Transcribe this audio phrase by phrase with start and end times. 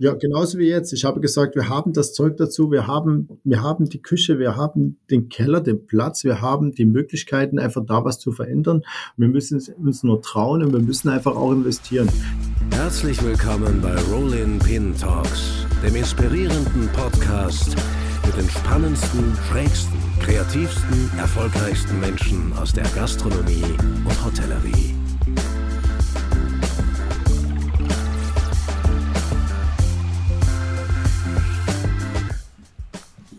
[0.00, 0.92] Ja, genauso wie jetzt.
[0.92, 4.54] Ich habe gesagt, wir haben das Zeug dazu, wir haben, wir haben die Küche, wir
[4.54, 8.84] haben den Keller, den Platz, wir haben die Möglichkeiten, einfach da was zu verändern.
[9.16, 12.08] Wir müssen uns nur trauen und wir müssen einfach auch investieren.
[12.70, 17.74] Herzlich willkommen bei Rollin Pin Talks, dem inspirierenden Podcast
[18.24, 23.64] mit den spannendsten, schrägsten, kreativsten, erfolgreichsten Menschen aus der Gastronomie
[24.04, 24.94] und Hotellerie.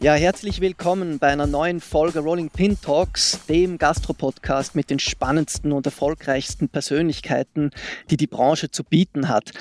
[0.02, 5.74] Ja, herzlich willkommen bei einer neuen Folge Rolling Pin Talks, dem Gastropodcast mit den spannendsten
[5.74, 7.72] und erfolgreichsten Persönlichkeiten,
[8.10, 9.52] die die Branche zu bieten hat.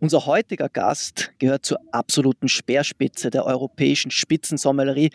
[0.00, 5.10] Unser heutiger Gast gehört zur absoluten Speerspitze der europäischen Spitzensommelerie.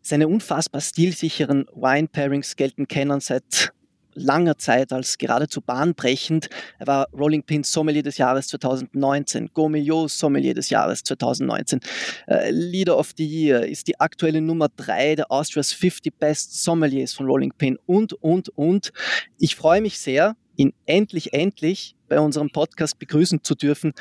[0.00, 3.74] Seine unfassbar stilsicheren Wine Pairings gelten Kennern seit
[4.14, 6.48] langer Zeit als geradezu bahnbrechend.
[6.78, 11.80] Er war Rolling Pin Sommelier des Jahres 2019, Gourmillot Sommelier des Jahres 2019.
[12.26, 17.12] Äh, Leader of the Year ist die aktuelle Nummer 3 der Austria's 50 Best Sommeliers
[17.12, 18.92] von Rolling Pin und, und, und.
[19.38, 23.92] Ich freue mich sehr, ihn endlich, endlich bei unserem Podcast begrüßen zu dürfen.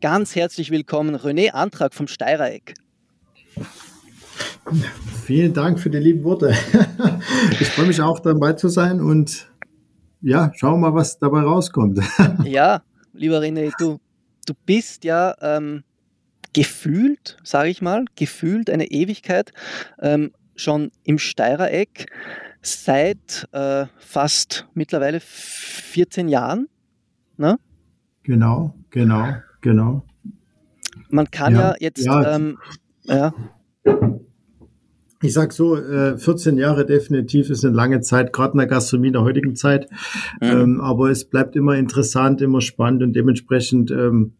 [0.00, 2.74] Ganz herzlich willkommen, René Antrag vom Steirereck.
[5.24, 6.54] Vielen Dank für die lieben Worte.
[7.60, 9.48] Ich freue mich auch dabei zu sein und
[10.20, 12.00] ja, schauen wir mal, was dabei rauskommt.
[12.44, 13.98] Ja, lieber René, du,
[14.46, 15.84] du bist ja ähm,
[16.52, 19.52] gefühlt, sage ich mal, gefühlt eine Ewigkeit
[20.00, 22.06] ähm, schon im Steirereck
[22.62, 26.68] seit äh, fast mittlerweile 14 Jahren.
[27.36, 27.58] Ne?
[28.22, 30.04] Genau, genau, genau.
[31.08, 32.36] Man kann ja, ja jetzt, ja.
[32.36, 32.58] Ähm,
[33.04, 33.34] ja
[35.24, 39.08] ich sag so, 14 äh, Jahre definitiv ist eine lange Zeit, gerade in der Gastronomie
[39.08, 39.88] in der heutigen Zeit.
[40.40, 40.48] Mhm.
[40.48, 44.34] Ähm, aber es bleibt immer interessant, immer spannend und dementsprechend ähm,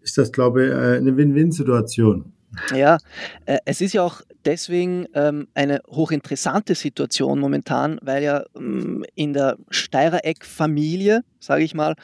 [0.00, 2.32] ist das, glaube ich, äh, eine Win-Win-Situation.
[2.74, 2.98] Ja,
[3.46, 8.44] äh, es ist ja auch deswegen ähm, eine hochinteressante Situation momentan, weil ja
[9.14, 11.94] in der Steirereck-Familie, sage ich mal,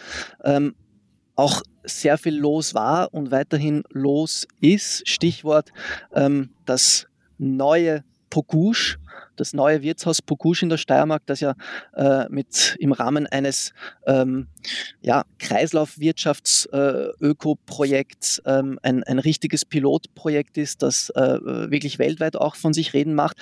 [1.37, 5.09] auch sehr viel los war und weiterhin los ist.
[5.09, 5.71] Stichwort
[6.15, 7.07] ähm, das
[7.41, 8.99] neue Pogusch,
[9.37, 11.57] das neue Wirtshaus Pogusch in der Steiermark, das ja
[11.95, 13.73] äh, mit im Rahmen eines
[14.07, 14.47] ähm,
[15.01, 21.41] ja, Kreislaufwirtschafts-Öko-Projekts äh, ähm, ein, ein richtiges Pilotprojekt ist, das äh,
[21.71, 23.37] wirklich weltweit auch von sich reden macht.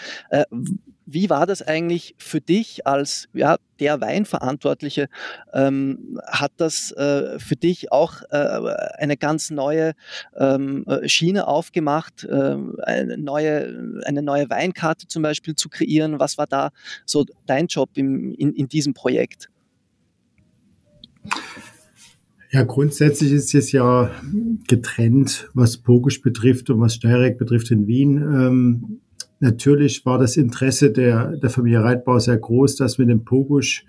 [1.11, 5.09] Wie war das eigentlich für dich als ja, der Weinverantwortliche?
[5.55, 9.95] Ähm, hat das äh, für dich auch äh, eine ganz neue
[10.37, 16.21] ähm, äh, Schiene aufgemacht, äh, eine, neue, eine neue Weinkarte zum Beispiel zu kreieren?
[16.21, 16.73] Was war da
[17.07, 19.49] so dein Job im, in, in diesem Projekt?
[22.51, 24.11] Ja, grundsätzlich ist es ja
[24.67, 28.19] getrennt, was Pogisch betrifft und was Steyrek betrifft in Wien.
[28.19, 29.01] Ähm,
[29.41, 33.85] Natürlich war das Interesse der, der Familie Reitbau sehr groß, dass mit dem Pogusch,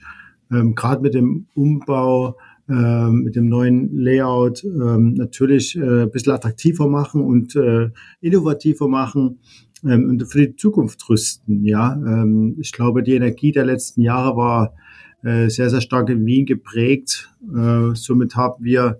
[0.52, 2.38] ähm, gerade mit dem Umbau,
[2.70, 7.90] ähm, mit dem neuen Layout, ähm, natürlich äh, ein bisschen attraktiver machen und äh,
[8.22, 9.40] innovativer machen
[9.84, 11.66] ähm, und für die Zukunft rüsten.
[11.66, 14.76] Ja, ähm, ich glaube, die Energie der letzten Jahre war
[15.24, 17.34] äh, sehr, sehr stark in Wien geprägt.
[17.44, 19.00] Äh, somit haben wir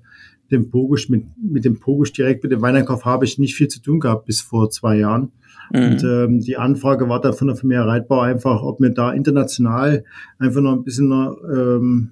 [0.52, 3.82] den Pogusch mit, mit dem Pogusch direkt mit dem Weineinkauf habe ich nicht viel zu
[3.82, 5.32] tun gehabt bis vor zwei Jahren.
[5.72, 5.80] Mhm.
[5.80, 10.04] Und ähm, die Anfrage war da von der Familie Reitbau einfach, ob wir da international
[10.38, 12.12] einfach noch ein bisschen noch, ähm,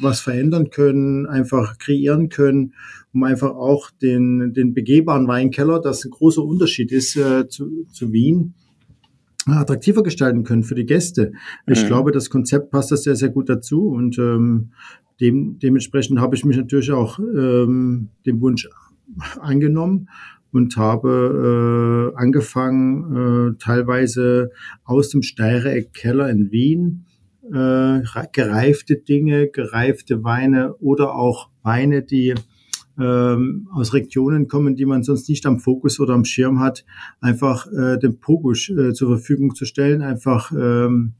[0.00, 2.74] was verändern können, einfach kreieren können,
[3.12, 8.12] um einfach auch den, den begehbaren Weinkeller, das ein großer Unterschied ist äh, zu, zu
[8.12, 8.54] Wien,
[9.46, 11.32] attraktiver gestalten können für die Gäste.
[11.66, 11.88] Ich mhm.
[11.88, 14.70] glaube, das Konzept passt da sehr, sehr gut dazu und ähm,
[15.20, 18.68] dem, dementsprechend habe ich mich natürlich auch ähm, dem Wunsch
[19.40, 20.08] angenommen
[20.52, 24.50] und habe äh, angefangen, äh, teilweise
[24.84, 27.06] aus dem Steirereck Keller in Wien
[27.50, 28.00] äh,
[28.32, 32.34] gereifte Dinge, gereifte Weine oder auch Weine, die
[32.98, 36.84] ähm, aus Regionen kommen, die man sonst nicht am Fokus oder am Schirm hat,
[37.20, 41.14] einfach äh, den Pogusch äh, zur Verfügung zu stellen, einfach ähm,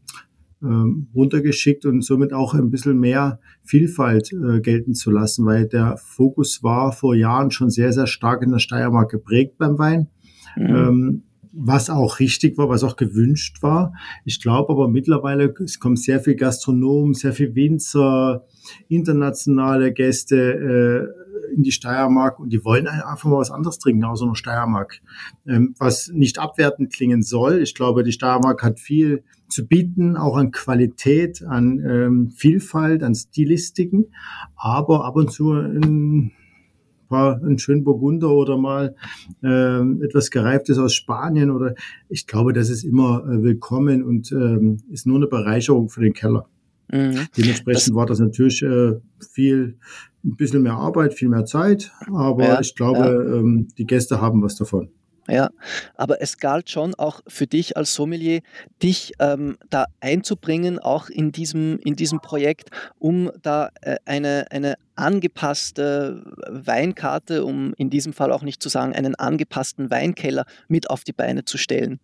[1.15, 6.63] runtergeschickt und somit auch ein bisschen mehr Vielfalt äh, gelten zu lassen, weil der Fokus
[6.63, 10.09] war vor Jahren schon sehr, sehr stark in der Steiermark geprägt beim Wein.
[10.57, 10.67] Mhm.
[10.67, 11.23] Ähm,
[11.53, 13.93] was auch richtig war, was auch gewünscht war.
[14.25, 18.47] Ich glaube aber mittlerweile, es kommen sehr viel Gastronomen, sehr viel Winzer,
[18.89, 24.25] internationale Gäste äh, in die Steiermark und die wollen einfach mal was anderes trinken außer
[24.25, 25.01] nur Steiermark.
[25.47, 27.61] Ähm, was nicht abwertend klingen soll.
[27.61, 33.15] Ich glaube, die Steiermark hat viel zu bieten, auch an Qualität, an ähm, Vielfalt, an
[33.15, 34.07] Stilistiken,
[34.57, 36.33] aber ab und zu ein
[37.09, 38.97] paar, einen schönen Burgunder oder mal
[39.43, 41.75] ähm, etwas Gereiftes aus Spanien oder
[42.09, 46.15] ich glaube, das ist immer äh, willkommen und ähm, ist nur eine Bereicherung für den
[46.15, 46.49] Keller.
[46.91, 47.27] Mhm.
[47.37, 48.95] Dementsprechend das war das natürlich äh,
[49.33, 49.79] viel,
[50.25, 53.39] ein bisschen mehr Arbeit, viel mehr Zeit, aber ja, ich glaube, ja.
[53.39, 54.89] ähm, die Gäste haben was davon.
[55.29, 55.51] Ja,
[55.95, 58.41] aber es galt schon auch für dich als Sommelier,
[58.83, 64.75] dich ähm, da einzubringen, auch in diesem, in diesem Projekt, um da äh, eine, eine
[64.97, 71.05] angepasste Weinkarte, um in diesem Fall auch nicht zu sagen, einen angepassten Weinkeller mit auf
[71.05, 72.01] die Beine zu stellen.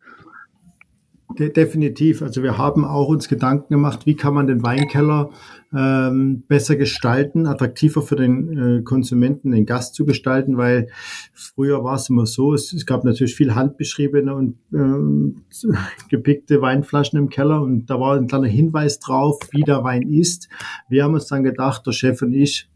[1.39, 2.23] De definitiv.
[2.23, 5.31] Also wir haben auch uns Gedanken gemacht, wie kann man den Weinkeller
[5.75, 10.89] ähm, besser gestalten, attraktiver für den äh, Konsumenten, den Gast zu gestalten, weil
[11.35, 15.43] früher war es immer so, es, es gab natürlich viel handbeschriebene und ähm,
[16.09, 20.49] gepickte Weinflaschen im Keller und da war ein kleiner Hinweis drauf, wie der Wein ist.
[20.89, 22.69] Wir haben uns dann gedacht, der Chef und ich,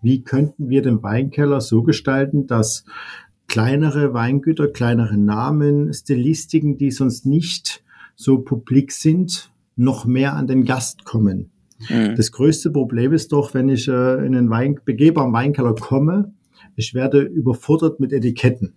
[0.00, 2.84] wie könnten wir den Weinkeller so gestalten, dass
[3.48, 7.82] kleinere Weingüter, kleinere Namen, Stilistiken, die sonst nicht
[8.14, 11.50] so publik sind, noch mehr an den Gast kommen.
[11.88, 12.14] Mhm.
[12.16, 16.32] Das größte Problem ist doch, wenn ich äh, in einen Wein, begehbaren Weinkeller komme,
[16.76, 18.74] ich werde überfordert mit Etiketten.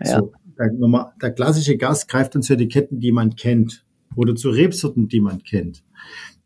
[0.00, 0.18] Ja.
[0.18, 0.70] So, der,
[1.20, 3.84] der, klassische Gast greift dann zu Etiketten, die man kennt
[4.16, 5.82] oder zu Rebsorten, die man kennt.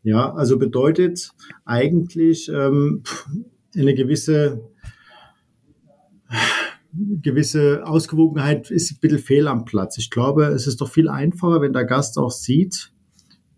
[0.03, 1.31] Ja, also bedeutet
[1.65, 3.03] eigentlich ähm,
[3.75, 4.61] eine gewisse
[7.21, 9.97] gewisse Ausgewogenheit ist ein bisschen fehl am Platz.
[9.97, 12.93] Ich glaube, es ist doch viel einfacher, wenn der Gast auch sieht,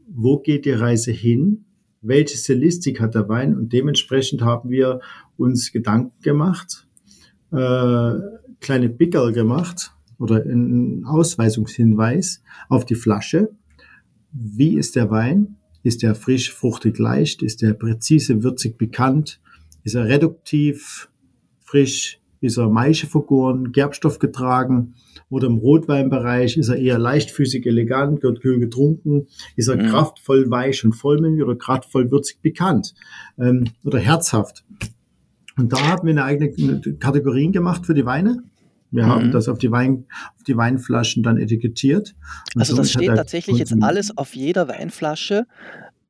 [0.09, 1.65] wo geht die Reise hin
[2.01, 4.99] welche Stilistik hat der Wein und dementsprechend haben wir
[5.37, 6.87] uns Gedanken gemacht,
[7.51, 8.13] äh,
[8.59, 13.49] kleine Pickel gemacht oder einen Ausweisungshinweis auf die Flasche.
[14.31, 15.57] Wie ist der Wein?
[15.83, 17.41] Ist er frisch, fruchtig, leicht?
[17.43, 19.39] Ist er präzise, würzig, bekannt?
[19.83, 21.09] Ist er reduktiv,
[21.61, 22.19] frisch?
[22.39, 24.95] Ist er Maische vergoren, Gerbstoff getragen?
[25.29, 29.27] Oder im Rotweinbereich ist er eher leichtfüßig, elegant, wird kühl getrunken.
[29.55, 29.87] Ist er mhm.
[29.87, 32.93] kraftvoll, weich und vollmilch oder kraftvoll, würzig, bekannt
[33.37, 34.63] ähm, oder herzhaft.
[35.57, 38.43] Und da haben wir eine eigene Kategorien gemacht für die Weine.
[38.91, 39.09] Wir mhm.
[39.09, 40.05] haben das auf die, Wein,
[40.37, 42.15] auf die Weinflaschen dann etikettiert.
[42.55, 45.45] Und also das steht tatsächlich jetzt alles auf jeder Weinflasche.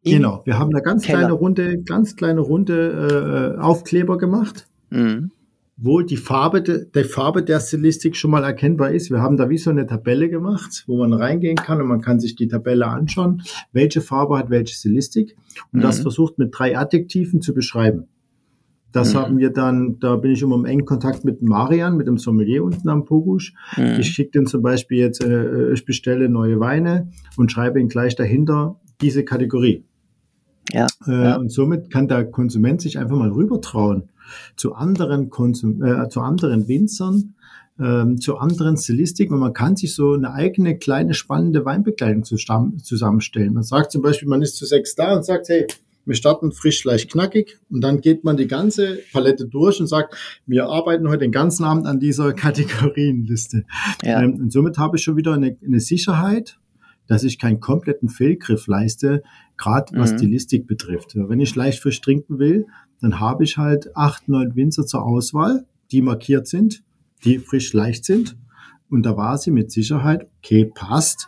[0.03, 1.19] Genau, wir haben eine ganz Keller.
[1.19, 4.67] kleine Runde, ganz kleine Runde äh, Aufkleber gemacht.
[4.89, 5.31] Mhm
[5.77, 9.11] wo die Farbe, de, die Farbe der Stilistik schon mal erkennbar ist.
[9.11, 12.19] Wir haben da wie so eine Tabelle gemacht, wo man reingehen kann und man kann
[12.19, 15.37] sich die Tabelle anschauen, welche Farbe hat welche Stilistik
[15.71, 15.83] und mhm.
[15.83, 18.07] das versucht mit drei Adjektiven zu beschreiben.
[18.91, 19.17] Das mhm.
[19.19, 22.63] haben wir dann, da bin ich immer im engen Kontakt mit Marian, mit dem Sommelier
[22.63, 23.53] unten am Pogusch.
[23.77, 23.99] Mhm.
[23.99, 28.15] Ich schicke dem zum Beispiel jetzt, äh, ich bestelle neue Weine und schreibe ihn gleich
[28.15, 29.83] dahinter diese Kategorie.
[30.71, 31.35] Ja, äh, ja.
[31.37, 34.09] Und somit kann der Konsument sich einfach mal rübertrauen
[34.55, 37.35] zu anderen, Konsum äh, zu anderen Winzern,
[37.79, 43.53] ähm, zu anderen Stilistiken und man kann sich so eine eigene kleine spannende Weinbekleidung zusammenstellen.
[43.53, 45.67] Man sagt zum Beispiel, man ist zu sechs da und sagt, hey,
[46.07, 50.15] wir starten frisch, leicht, knackig und dann geht man die ganze Palette durch und sagt,
[50.45, 53.65] wir arbeiten heute den ganzen Abend an dieser Kategorienliste.
[54.03, 54.21] Ja.
[54.21, 56.57] Ähm, und somit habe ich schon wieder eine, eine Sicherheit,
[57.07, 59.21] dass ich keinen kompletten Fehlgriff leiste,
[59.57, 60.17] gerade was mhm.
[60.17, 61.13] Stilistik betrifft.
[61.15, 62.67] Wenn ich leicht frisch trinken will,
[63.01, 66.83] dann habe ich halt acht, neun Winzer zur Auswahl, die markiert sind,
[67.23, 68.37] die frisch leicht sind.
[68.89, 71.27] Und da war sie mit Sicherheit, okay, passt.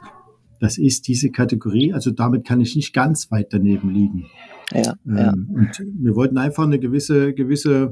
[0.59, 1.93] Das ist diese Kategorie.
[1.93, 4.25] Also damit kann ich nicht ganz weit daneben liegen.
[4.73, 5.31] Ja, ähm, ja.
[5.31, 7.91] Und wir wollten einfach eine gewisse, gewisse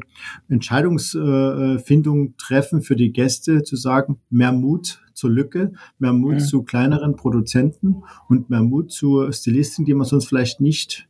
[0.50, 6.40] Entscheidungsfindung treffen für die Gäste, zu sagen, mehr Mut zur Lücke, mehr Mut ja.
[6.40, 11.08] zu kleineren Produzenten und mehr Mut zur Stilistik, die man sonst vielleicht nicht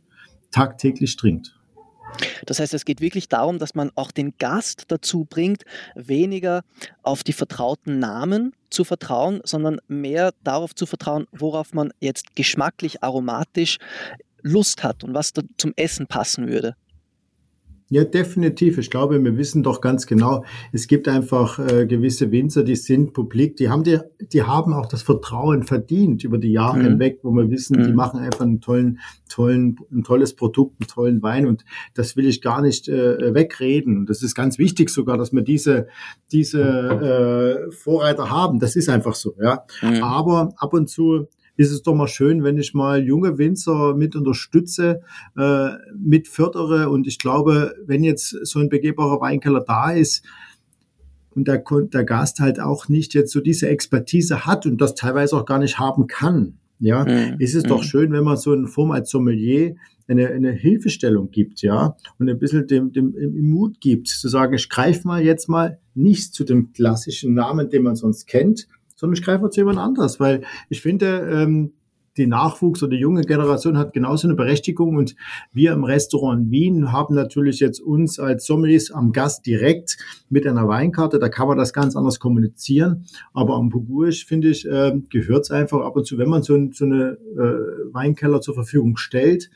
[0.52, 1.57] tagtäglich trinkt.
[2.46, 5.64] Das heißt, es geht wirklich darum, dass man auch den Gast dazu bringt,
[5.96, 6.64] weniger
[7.04, 13.04] auf die vertrauten Namen zu vertrauen, sondern mehr darauf zu vertrauen, worauf man jetzt geschmacklich,
[13.04, 13.78] aromatisch
[14.42, 16.76] Lust hat und was da zum Essen passen würde.
[17.90, 18.78] Ja, definitiv.
[18.78, 23.14] Ich glaube, wir wissen doch ganz genau, es gibt einfach äh, gewisse Winzer, die sind
[23.14, 26.84] publik, die haben die, die haben auch das Vertrauen verdient über die Jahre mhm.
[26.84, 27.86] hinweg, wo wir wissen, mhm.
[27.86, 31.64] die machen einfach einen tollen, tollen, ein tolles Produkt, einen tollen Wein und
[31.94, 34.06] das will ich gar nicht äh, wegreden.
[34.06, 35.88] Das ist ganz wichtig sogar, dass wir diese,
[36.34, 38.60] diese äh, Vorreiter haben.
[38.60, 39.64] Das ist einfach so, ja.
[39.82, 40.04] Mhm.
[40.04, 41.28] Aber ab und zu
[41.58, 45.02] ist es doch mal schön, wenn ich mal junge Winzer mit unterstütze,
[45.36, 46.90] äh, mit fördere.
[46.90, 50.24] Und ich glaube, wenn jetzt so ein begehbarer Weinkeller da ist,
[51.38, 55.38] und der, der Gast halt auch nicht jetzt so diese Expertise hat und das teilweise
[55.38, 57.36] auch gar nicht haben kann, Ja, mhm.
[57.40, 57.86] ist es doch mhm.
[57.86, 59.76] schön, wenn man so in Form als Sommelier
[60.08, 64.54] eine, eine Hilfestellung gibt, ja, und ein bisschen dem, dem, dem Mut gibt, zu sagen,
[64.56, 69.18] ich greife mal jetzt mal nicht zu dem klassischen Namen, den man sonst kennt, sondern
[69.18, 71.72] ich greife zu jemand anderes, weil ich finde, ähm,
[72.18, 75.16] die Nachwuchs oder die junge Generation hat genauso eine Berechtigung und
[75.54, 79.98] wir im Restaurant Wien haben natürlich jetzt uns als Sommeliers am Gast direkt
[80.30, 84.68] mit einer Weinkarte, da kann man das ganz anders kommunizieren, aber am Pugurisch, finde ich,
[84.68, 88.56] äh, gehört es einfach ab und zu, wenn man so, so eine äh, Weinkeller zur
[88.56, 89.50] Verfügung stellt,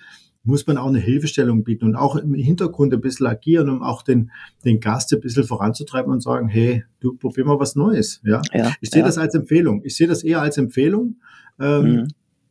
[0.44, 4.02] muss man auch eine Hilfestellung bieten und auch im Hintergrund ein bisschen agieren, um auch
[4.02, 4.32] den,
[4.66, 8.22] den Gast ein bisschen voranzutreiben und sagen, hey, du probier mal was Neues.
[8.24, 9.06] Ja, ja ich sehe ja.
[9.06, 9.82] das als Empfehlung.
[9.84, 11.18] Ich sehe das eher als Empfehlung.
[11.60, 12.08] Ähm, mhm.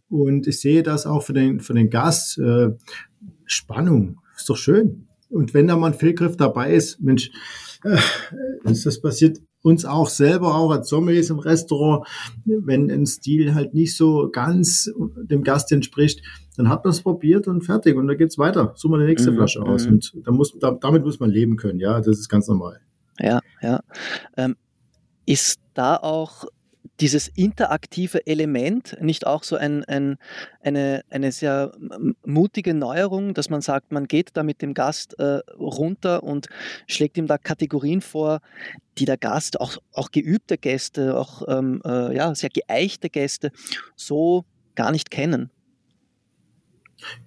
[0.09, 2.39] Und ich sehe das auch für den, für den Gast.
[2.39, 2.71] Äh,
[3.45, 5.09] Spannung, ist doch schön.
[5.29, 7.31] Und wenn da mal ein Fehlgriff dabei ist, Mensch,
[7.85, 7.97] äh,
[8.65, 12.07] das passiert uns auch selber, auch als Sommeliers im Restaurant,
[12.45, 16.23] wenn ein Stil halt nicht so ganz dem Gast entspricht,
[16.57, 18.73] dann hat man es probiert und fertig und dann geht's weiter.
[18.77, 19.37] Such mal die nächste mhm.
[19.37, 19.93] Flasche aus mhm.
[19.93, 22.81] und da muss, da, damit muss man leben können, ja, das ist ganz normal.
[23.19, 23.81] Ja, ja.
[24.37, 24.57] Ähm,
[25.27, 26.47] ist da auch
[27.01, 30.19] dieses interaktive Element nicht auch so ein, ein,
[30.61, 31.73] eine, eine sehr
[32.25, 36.49] mutige Neuerung, dass man sagt, man geht da mit dem Gast äh, runter und
[36.87, 38.41] schlägt ihm da Kategorien vor,
[38.99, 43.51] die der Gast, auch, auch geübte Gäste, auch ähm, äh, ja, sehr geeichte Gäste
[43.97, 45.51] so gar nicht kennen.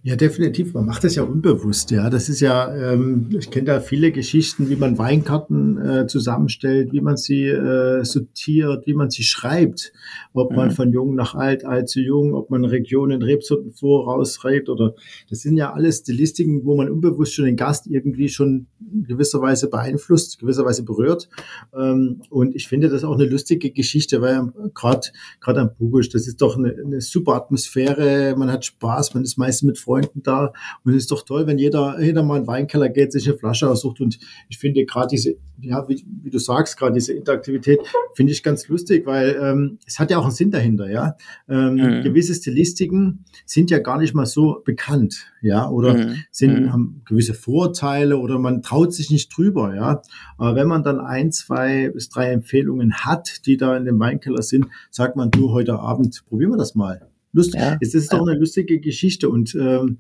[0.04, 0.74] Ja, definitiv.
[0.74, 1.92] Man macht das ja unbewusst.
[1.92, 6.92] Ja, das ist ja, ähm, ich kenne da viele Geschichten, wie man Weinkarten äh, zusammenstellt,
[6.92, 9.94] wie man sie äh, sortiert, wie man sie schreibt.
[10.34, 10.58] Ob mhm.
[10.58, 14.94] man von jung nach alt, alt zu jung, ob man Regionen, Rebsorten vorausreibt oder
[15.30, 18.68] das sind ja alles Stilistiken, wo man unbewusst schon den Gast irgendwie schon
[19.08, 21.30] gewisserweise beeinflusst, gewisserweise berührt.
[21.76, 25.08] Ähm, und ich finde das auch eine lustige Geschichte, weil gerade
[25.40, 28.36] gerade am Bugisch, das ist doch eine, eine super Atmosphäre.
[28.38, 30.54] Man hat Spaß, man ist meist mit Freunden da.
[30.84, 33.38] Und es ist doch toll, wenn jeder, jeder mal in den Weinkeller geht, sich eine
[33.38, 34.02] Flasche aussucht.
[34.02, 37.80] Und ich finde gerade diese, ja, wie, wie du sagst, gerade diese Interaktivität
[38.16, 41.16] finde ich ganz lustig, weil ähm, es hat ja auch einen Sinn dahinter, ja.
[41.48, 42.04] Ähm, mhm.
[42.04, 46.16] Gewisse Stilistiken sind ja gar nicht mal so bekannt, ja, oder mhm.
[46.32, 46.74] sind, mhm.
[46.74, 50.02] haben gewisse Vorteile oder man traut sich nicht drüber, ja.
[50.38, 54.42] Aber wenn man dann ein, zwei bis drei Empfehlungen hat, die da in dem Weinkeller
[54.42, 57.13] sind, sagt man, du, heute Abend probieren wir das mal.
[57.34, 57.56] Lust.
[57.56, 57.78] Ja.
[57.82, 60.00] Es ist doch eine lustige Geschichte und ähm,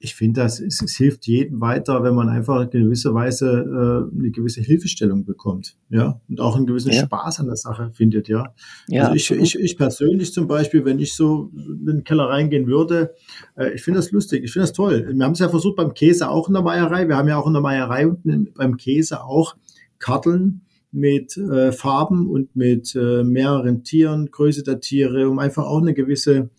[0.00, 4.16] ich finde, das es, es, hilft jedem weiter, wenn man einfach in gewisser Weise äh,
[4.16, 7.02] eine gewisse Hilfestellung bekommt, ja, und auch einen gewissen ja.
[7.02, 8.54] Spaß an der Sache findet, ja.
[8.86, 12.66] ja also ich, ich, ich persönlich zum Beispiel, wenn ich so in den Keller reingehen
[12.66, 13.14] würde,
[13.56, 15.08] äh, ich finde das lustig, ich finde das toll.
[15.12, 17.08] Wir haben es ja versucht beim Käse auch in der Meierei.
[17.08, 19.56] Wir haben ja auch in der Meierei und beim Käse auch
[19.98, 25.80] Karteln mit äh, Farben und mit äh, mehreren Tieren, Größe der Tiere, um einfach auch
[25.80, 26.50] eine gewisse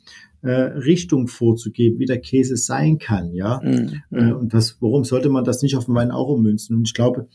[0.41, 3.59] äh, Richtung vorzugeben, wie der Käse sein kann, ja.
[3.63, 4.01] Mhm.
[4.11, 6.77] Äh, und das, warum sollte man das nicht auf den Wein auch ummünzen?
[6.77, 7.27] Und ich glaube,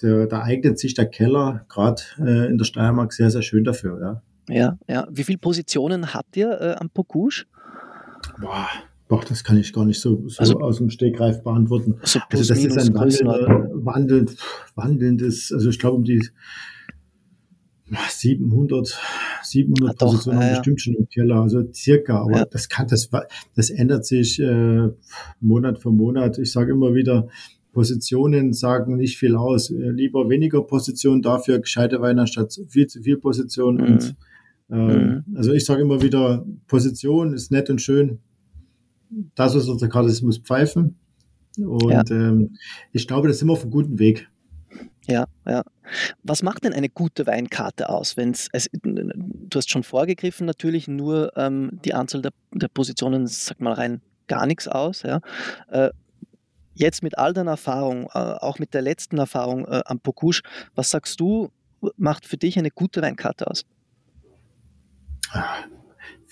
[0.00, 4.00] da, da eignet sich der Keller gerade äh, in der Steiermark sehr, sehr schön dafür,
[4.00, 4.22] ja.
[4.48, 5.08] Ja, ja.
[5.10, 7.46] Wie viele Positionen habt ihr äh, am Pocouche?
[8.40, 8.68] Boah,
[9.08, 11.94] Boah, das kann ich gar nicht so, so also, aus dem Stegreif beantworten.
[12.00, 14.26] Also, also das ist ein wandelnder, wandel,
[14.74, 16.28] wandelndes, also ich glaube um die
[17.88, 18.98] 700,
[19.44, 22.20] 700 ah, doch, Positionen ja, bestimmt schon im Keller, also circa.
[22.20, 22.44] Aber ja.
[22.44, 23.08] das kann, das,
[23.54, 24.88] das ändert sich äh,
[25.40, 26.38] Monat für Monat.
[26.38, 27.28] Ich sage immer wieder,
[27.72, 29.70] Positionen sagen nicht viel aus.
[29.70, 33.76] Äh, lieber weniger Positionen, dafür gescheite Weine statt viel zu viel Positionen.
[33.76, 33.92] Mhm.
[33.92, 34.16] Und,
[34.70, 35.24] äh, mhm.
[35.36, 38.18] Also ich sage immer wieder, Position ist nett und schön,
[39.34, 40.96] das, was unser Karte ist, muss pfeifen.
[41.58, 42.04] Und ja.
[42.10, 42.56] ähm,
[42.92, 44.28] ich glaube, das sind wir auf einem guten Weg.
[45.08, 45.62] Ja, ja.
[46.22, 48.16] Was macht denn eine gute Weinkarte aus?
[48.16, 53.60] Wenn's, es, du hast schon vorgegriffen, natürlich nur ähm, die Anzahl der, der, Positionen, sag
[53.60, 55.02] mal rein, gar nichts aus.
[55.02, 55.20] Ja.
[55.68, 55.90] Äh,
[56.74, 60.42] jetzt mit all deiner Erfahrung, äh, auch mit der letzten Erfahrung äh, am Pokusch,
[60.74, 61.50] was sagst du,
[61.96, 63.64] macht für dich eine gute Weinkarte aus?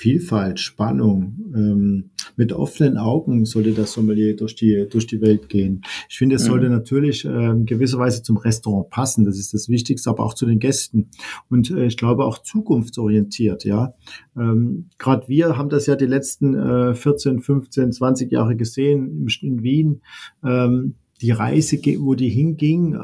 [0.04, 1.38] Vielfalt, Spannung.
[1.56, 5.80] Ähm, mit offenen Augen sollte das Sommelier durch die, durch die Welt gehen.
[6.10, 6.48] Ich finde, es mhm.
[6.48, 9.24] sollte natürlich äh, gewisserweise zum Restaurant passen.
[9.24, 11.08] Das ist das Wichtigste, aber auch zu den Gästen.
[11.48, 13.94] Und äh, ich glaube auch zukunftsorientiert, ja.
[14.36, 19.62] Ähm, Gerade wir haben das ja die letzten äh, 14, 15, 20 Jahre gesehen in
[19.62, 20.02] Wien.
[20.44, 22.98] Ähm, die Reise, wo die hinging, äh,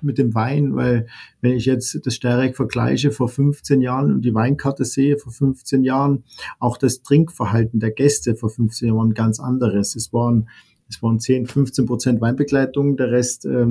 [0.00, 1.06] mit dem Wein, weil
[1.40, 5.84] wenn ich jetzt das Sterek vergleiche vor 15 Jahren und die Weinkarte sehe vor 15
[5.84, 6.24] Jahren,
[6.58, 9.96] auch das Trinkverhalten der Gäste vor 15 Jahren ganz anderes.
[9.96, 10.48] Es waren
[10.88, 12.96] Es waren 10, 15 Prozent Weinbegleitung.
[12.96, 13.66] Der Rest, äh,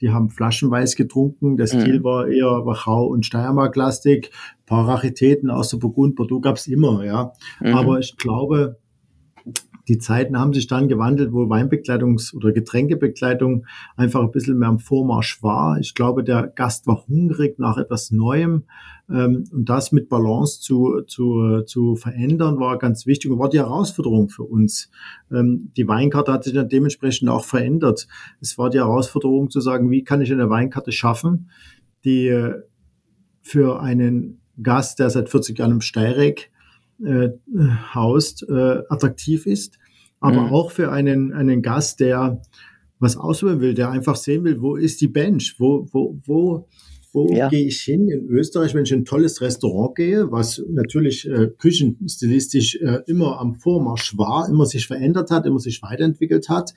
[0.00, 1.58] die haben flaschenweise getrunken.
[1.58, 2.04] Der Stil mhm.
[2.04, 4.30] war eher Wachau und Steiermark-Lastig.
[4.64, 7.32] paar Raritäten außer Burgund, Bordeaux gab's immer, ja.
[7.60, 7.74] Mhm.
[7.74, 8.78] Aber ich glaube,
[9.88, 14.78] die Zeiten haben sich dann gewandelt, wo Weinbegleitungs- oder Getränkebegleitung einfach ein bisschen mehr am
[14.78, 15.78] Vormarsch war.
[15.78, 18.64] Ich glaube, der Gast war hungrig nach etwas Neuem.
[19.10, 23.58] Ähm, und das mit Balance zu, zu, zu verändern, war ganz wichtig und war die
[23.58, 24.90] Herausforderung für uns.
[25.30, 28.06] Ähm, die Weinkarte hat sich dann dementsprechend auch verändert.
[28.40, 31.50] Es war die Herausforderung zu sagen, wie kann ich eine Weinkarte schaffen,
[32.04, 32.54] die äh,
[33.42, 36.50] für einen Gast, der seit 40 Jahren im Steireck
[37.04, 37.30] äh,
[37.94, 39.78] haust, äh, attraktiv ist,
[40.20, 40.52] aber mhm.
[40.52, 42.40] auch für einen, einen Gast, der
[42.98, 46.68] was ausüben will, der einfach sehen will, wo ist die Bench, wo, wo, wo,
[47.12, 47.48] wo ja.
[47.48, 51.48] gehe ich hin in Österreich, wenn ich in ein tolles Restaurant gehe, was natürlich äh,
[51.58, 56.74] küchenstilistisch äh, immer am Vormarsch war, immer sich verändert hat, immer sich weiterentwickelt hat.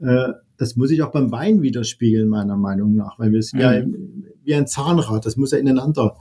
[0.00, 3.64] Äh, das muss ich auch beim Wein widerspiegeln, meiner Meinung nach, weil wir sind mhm.
[3.64, 3.84] ja
[4.42, 6.16] wie ein Zahnrad, das muss ja ineinander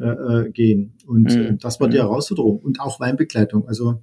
[0.00, 0.94] äh, äh, gehen.
[1.06, 1.58] Und äh, mhm.
[1.58, 2.02] das war die mhm.
[2.02, 2.58] Herausforderung.
[2.58, 3.66] Und auch Weinbegleitung.
[3.66, 4.00] Also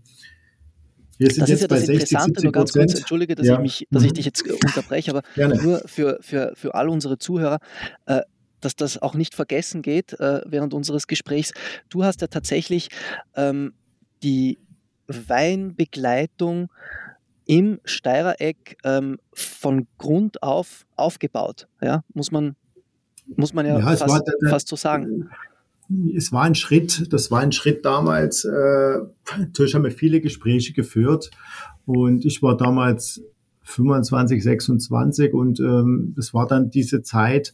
[1.18, 3.48] wir sind das jetzt ist ja das bei 60, Interessante, nur ganz kurz, entschuldige, dass,
[3.48, 3.54] ja.
[3.56, 4.16] ich, mich, dass ich mhm.
[4.16, 5.62] dich jetzt unterbreche, aber Gerne.
[5.62, 7.60] nur für, für, für all unsere Zuhörer,
[8.06, 8.22] äh,
[8.60, 11.54] dass das auch nicht vergessen geht äh, während unseres Gesprächs.
[11.90, 12.90] Du hast ja tatsächlich
[13.36, 13.74] ähm,
[14.24, 14.58] die
[15.08, 16.70] Weinbegleitung
[17.46, 21.68] im Steirereck ähm, von Grund auf aufgebaut.
[21.82, 22.56] Ja, muss man,
[23.38, 25.30] muss man ja, ja fast, der, fast so sagen
[26.16, 28.46] es war ein Schritt, das war ein Schritt damals.
[28.46, 29.00] Äh,
[29.38, 31.32] natürlich haben wir viele Gespräche geführt
[31.86, 33.22] und ich war damals
[33.64, 37.54] 25, 26 und ähm, das war dann diese Zeit,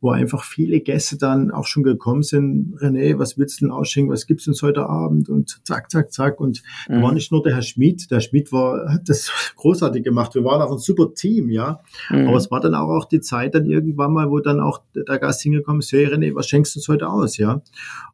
[0.00, 2.74] wo einfach viele Gäste dann auch schon gekommen sind.
[2.78, 4.10] René, was willst du denn ausschenken?
[4.10, 5.28] Was gibt's uns heute Abend?
[5.28, 6.40] Und zack, zack, zack.
[6.40, 6.94] Und mhm.
[6.94, 8.10] da war nicht nur der Herr Schmid.
[8.10, 10.34] Der Schmid war, hat das großartig gemacht.
[10.34, 11.80] Wir waren auch ein super Team, ja.
[12.08, 12.28] Mhm.
[12.28, 15.18] Aber es war dann auch, auch die Zeit dann irgendwann mal, wo dann auch der
[15.18, 17.60] Gast hingekommen ist, hey René, was schenkst du uns heute aus, ja?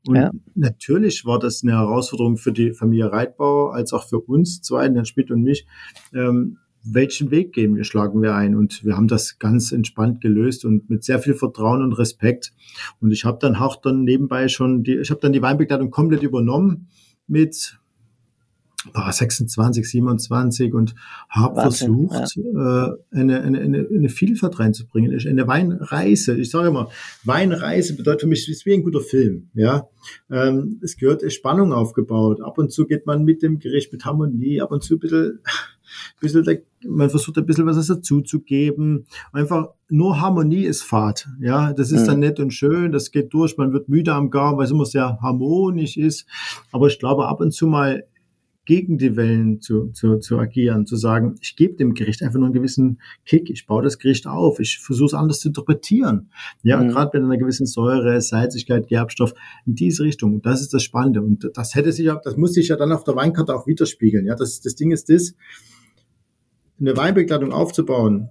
[0.08, 0.30] Und ja.
[0.54, 5.04] natürlich war das eine Herausforderung für die Familie Reitbauer, als auch für uns zwei, Herrn
[5.04, 5.66] Schmidt und mich,
[6.12, 6.58] ähm,
[6.92, 8.54] welchen Weg gehen wir, schlagen wir ein.
[8.54, 12.52] Und wir haben das ganz entspannt gelöst und mit sehr viel Vertrauen und Respekt.
[13.00, 16.22] Und ich habe dann auch dann nebenbei schon die, ich habe dann die Weinbegleitung komplett
[16.22, 16.88] übernommen
[17.26, 17.78] mit
[18.94, 20.94] 26, 27 und
[21.28, 22.88] habe versucht, ja.
[22.88, 25.18] äh, eine, eine, eine, eine Vielfalt reinzubringen.
[25.26, 26.90] Eine Weinreise, ich sage immer,
[27.24, 29.48] Weinreise bedeutet für mich, es ist wie ein guter Film.
[29.54, 29.88] Ja,
[30.30, 32.40] ähm, Es gehört Spannung aufgebaut.
[32.40, 35.40] Ab und zu geht man mit dem Gericht mit Harmonie, ab und zu ein bisschen
[36.20, 36.44] bisschen,
[36.86, 39.06] man versucht ein bisschen was dazu zu geben.
[39.32, 41.28] Einfach nur Harmonie ist Fahrt.
[41.40, 42.06] Ja, das ist mhm.
[42.06, 44.86] dann nett und schön, das geht durch, man wird müde am Gaumen, weil es immer
[44.86, 46.26] sehr harmonisch ist.
[46.72, 48.04] Aber ich glaube, ab und zu mal
[48.66, 52.46] gegen die Wellen zu, zu, zu agieren, zu sagen, ich gebe dem Gericht einfach nur
[52.46, 56.30] einen gewissen Kick, ich baue das Gericht auf, ich versuche es anders zu interpretieren.
[56.62, 56.88] Ja, mhm.
[56.88, 59.32] gerade mit einer gewissen Säure, Salzigkeit, Gerbstoff,
[59.64, 60.42] in diese Richtung.
[60.42, 61.22] Das ist das Spannende.
[61.22, 64.26] Und das hätte sich ja, das muss sich ja dann auf der Weinkarte auch widerspiegeln.
[64.26, 65.34] Ja, das, das Ding ist das,
[66.78, 68.28] eine Weinbegleitung aufzubauen,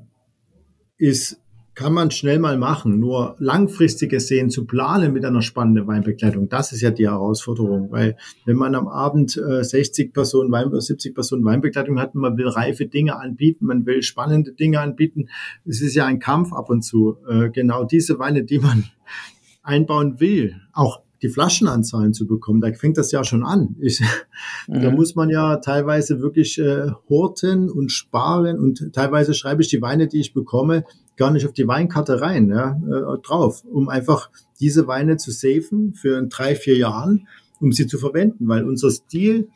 [0.98, 1.42] ist,
[1.74, 3.00] kann man schnell mal machen.
[3.00, 7.92] Nur langfristig gesehen zu planen mit einer spannenden Weinbegleitung, das ist ja die Herausforderung.
[7.92, 12.48] Weil wenn man am Abend äh, 60 Personen Wein, 70 Personen Weinbegleitung hat, man will
[12.48, 15.28] reife Dinge anbieten, man will spannende Dinge anbieten.
[15.66, 17.18] Es ist ja ein Kampf ab und zu.
[17.30, 18.86] Äh, genau diese Weine, die man
[19.64, 22.62] einbauen will, auch die Flaschenanzahlen zu bekommen.
[22.62, 23.76] Da fängt das ja schon an.
[23.80, 24.00] Ich,
[24.68, 24.82] mhm.
[24.82, 29.82] Da muss man ja teilweise wirklich äh, horten und sparen und teilweise schreibe ich die
[29.82, 30.86] Weine, die ich bekomme,
[31.18, 35.94] gar nicht auf die Weinkarte rein, ja, äh, drauf, um einfach diese Weine zu safen
[35.94, 37.28] für in drei, vier Jahren,
[37.60, 39.48] um sie zu verwenden, weil unser Stil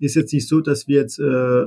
[0.00, 1.64] ist jetzt nicht so, dass wir jetzt äh,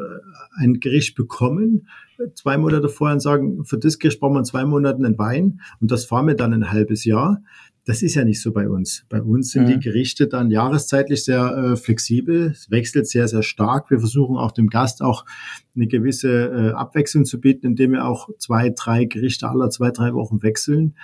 [0.55, 1.87] ein Gericht bekommen,
[2.33, 5.61] zwei Monate vorher und sagen, für das Gericht brauchen wir in zwei Monaten einen Wein
[5.81, 7.43] und das fahren wir dann ein halbes Jahr,
[7.85, 9.05] das ist ja nicht so bei uns.
[9.09, 9.67] Bei uns sind mhm.
[9.67, 12.51] die Gerichte dann jahreszeitlich sehr äh, flexibel.
[12.51, 13.89] Es wechselt sehr, sehr stark.
[13.89, 15.25] Wir versuchen auch dem Gast auch
[15.75, 20.13] eine gewisse äh, Abwechslung zu bieten, indem wir auch zwei, drei Gerichte aller zwei, drei
[20.13, 20.95] Wochen wechseln.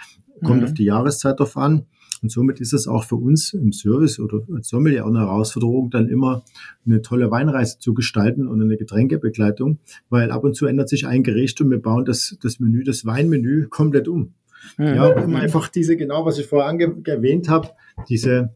[0.43, 0.67] Kommt mhm.
[0.67, 1.87] auf die Jahreszeit drauf an.
[2.21, 5.89] Und somit ist es auch für uns im Service oder als Sommelier auch eine Herausforderung,
[5.89, 6.43] dann immer
[6.85, 11.23] eine tolle Weinreise zu gestalten und eine Getränkebegleitung, weil ab und zu ändert sich ein
[11.23, 14.33] Gericht und wir bauen das, das Menü, das Weinmenü komplett um.
[14.77, 14.85] Mhm.
[14.85, 17.69] Ja, um einfach diese, genau was ich vorher erwähnt habe,
[18.09, 18.53] diese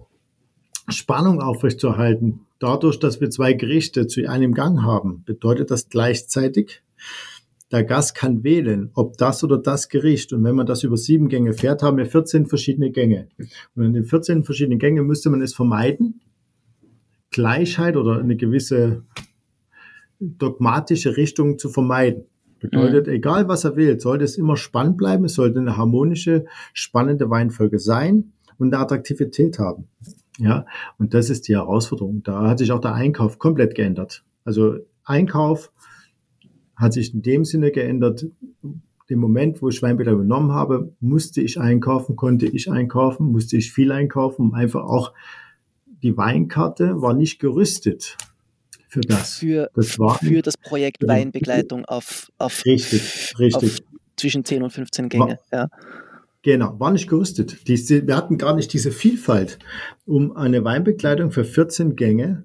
[0.90, 2.42] Spannung aufrechtzuerhalten.
[2.60, 6.84] Dadurch, dass wir zwei Gerichte zu einem Gang haben, bedeutet das gleichzeitig,
[7.72, 10.34] der Gast kann wählen, ob das oder das Gericht.
[10.34, 13.30] Und wenn man das über sieben Gänge fährt, haben wir 14 verschiedene Gänge.
[13.76, 16.22] Und in den 14 verschiedenen Gängen müsste man es vermeiden,
[17.30, 19.04] Gleichheit oder eine gewisse
[20.20, 22.26] dogmatische Richtung zu vermeiden.
[22.62, 23.14] Bedeutet, mhm.
[23.14, 27.80] egal was er wählt, sollte es immer spannend bleiben, es sollte eine harmonische, spannende Weinfolge
[27.80, 29.88] sein und eine Attraktivität haben.
[30.38, 30.66] Ja,
[30.98, 32.22] und das ist die Herausforderung.
[32.24, 34.24] Da hat sich auch der Einkauf komplett geändert.
[34.46, 35.72] Also Einkauf
[36.76, 38.28] hat sich in dem Sinne geändert.
[39.10, 43.74] Dem Moment, wo ich Weinbilder übernommen habe, musste ich einkaufen, konnte ich einkaufen, musste ich
[43.74, 45.14] viel einkaufen, um einfach auch
[46.02, 48.18] die Weinkarte war nicht gerüstet
[48.92, 49.38] für das.
[49.38, 51.08] Für das, war, für das Projekt.
[51.08, 53.72] Weinbegleitung auf, auf, richtig, richtig.
[53.72, 53.78] Auf
[54.18, 55.40] zwischen 10 und 15 Gänge.
[55.50, 55.68] War, ja.
[56.44, 57.68] Genau, war nicht gerüstet.
[57.68, 59.60] Diese, wir hatten gar nicht diese Vielfalt,
[60.06, 62.44] um eine Weinbegleitung für 14 Gänge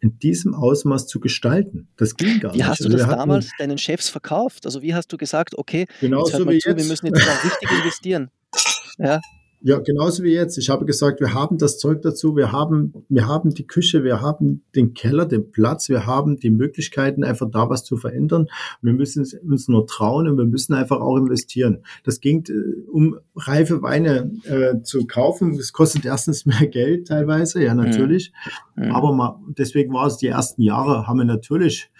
[0.00, 1.88] in diesem Ausmaß zu gestalten.
[1.96, 2.66] Das ging gar wie nicht.
[2.66, 4.64] Wie hast du also das damals deinen Chefs verkauft?
[4.64, 6.78] Also wie hast du gesagt, okay, genau jetzt hört so mal zu, jetzt.
[6.78, 8.30] wir müssen jetzt mal richtig investieren.
[8.96, 9.20] Ja.
[9.66, 10.58] Ja, genauso wie jetzt.
[10.58, 14.20] Ich habe gesagt, wir haben das Zeug dazu, wir haben, wir haben die Küche, wir
[14.20, 18.48] haben den Keller, den Platz, wir haben die Möglichkeiten, einfach da was zu verändern.
[18.82, 21.82] Wir müssen uns nur trauen und wir müssen einfach auch investieren.
[22.04, 25.56] Das ging, äh, um reife Weine äh, zu kaufen.
[25.56, 28.32] Das kostet erstens mehr Geld teilweise, ja, natürlich.
[28.73, 28.73] Mhm.
[28.76, 31.90] Aber mal, deswegen war es die ersten Jahre, haben wir natürlich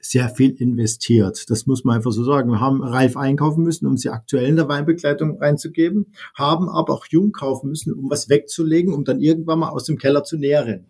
[0.00, 1.48] sehr viel investiert.
[1.50, 2.50] Das muss man einfach so sagen.
[2.50, 7.06] Wir haben reif einkaufen müssen, um sie aktuell in der Weinbegleitung reinzugeben, haben aber auch
[7.06, 10.86] jung kaufen müssen, um was wegzulegen, um dann irgendwann mal aus dem Keller zu nähren.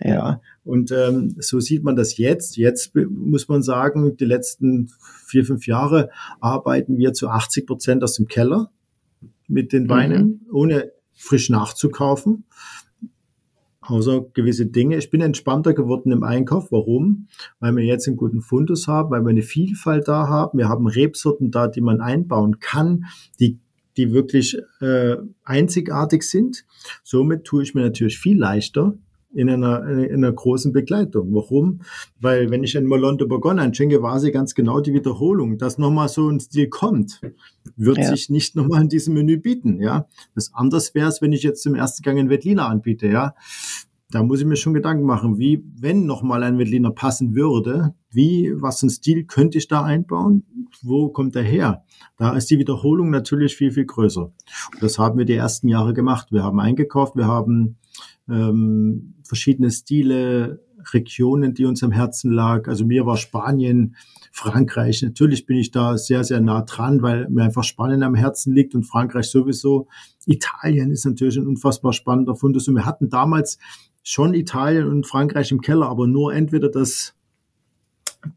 [0.00, 0.40] Ja, ja.
[0.62, 2.56] und ähm, so sieht man das jetzt.
[2.56, 4.90] Jetzt muss man sagen, die letzten
[5.26, 8.70] vier, fünf Jahre arbeiten wir zu 80 Prozent aus dem Keller
[9.48, 10.54] mit den Weinen, mhm.
[10.54, 12.44] ohne frisch nachzukaufen
[13.86, 14.96] außer gewisse Dinge.
[14.96, 16.70] Ich bin entspannter geworden im Einkauf.
[16.70, 17.28] Warum?
[17.60, 20.58] Weil wir jetzt einen guten Fundus haben, weil wir eine Vielfalt da haben.
[20.58, 23.04] Wir haben Rebsorten da, die man einbauen kann,
[23.40, 23.58] die
[23.96, 26.66] die wirklich äh, einzigartig sind.
[27.02, 28.98] Somit tue ich mir natürlich viel leichter,
[29.32, 31.34] in einer, in einer großen Begleitung.
[31.34, 31.82] Warum?
[32.20, 35.78] Weil wenn ich ein Molon de Bourgogne einschenke, war sie ganz genau die Wiederholung, dass
[35.78, 37.20] nochmal so ein Stil kommt,
[37.76, 38.04] wird ja.
[38.04, 40.06] sich nicht nochmal in diesem Menü bieten, ja.
[40.34, 43.34] Das anders wäre es, wenn ich jetzt zum ersten Gang einen Wettliner anbiete, ja.
[44.10, 48.52] Da muss ich mir schon Gedanken machen, wie, wenn nochmal ein Wettliner passen würde, wie,
[48.54, 50.44] was für ein Stil könnte ich da einbauen?
[50.80, 51.84] Wo kommt er her?
[52.16, 54.22] Da ist die Wiederholung natürlich viel, viel größer.
[54.22, 56.28] Und das haben wir die ersten Jahre gemacht.
[56.30, 57.78] Wir haben eingekauft, wir haben
[58.28, 60.60] ähm, verschiedene Stile,
[60.92, 62.68] Regionen, die uns am Herzen lag.
[62.68, 63.96] Also mir war Spanien,
[64.32, 65.02] Frankreich.
[65.02, 68.74] Natürlich bin ich da sehr, sehr nah dran, weil mir einfach Spanien am Herzen liegt
[68.74, 69.88] und Frankreich sowieso.
[70.26, 72.68] Italien ist natürlich ein unfassbar spannender Fundus.
[72.68, 73.58] Und wir hatten damals
[74.02, 77.14] schon Italien und Frankreich im Keller, aber nur entweder das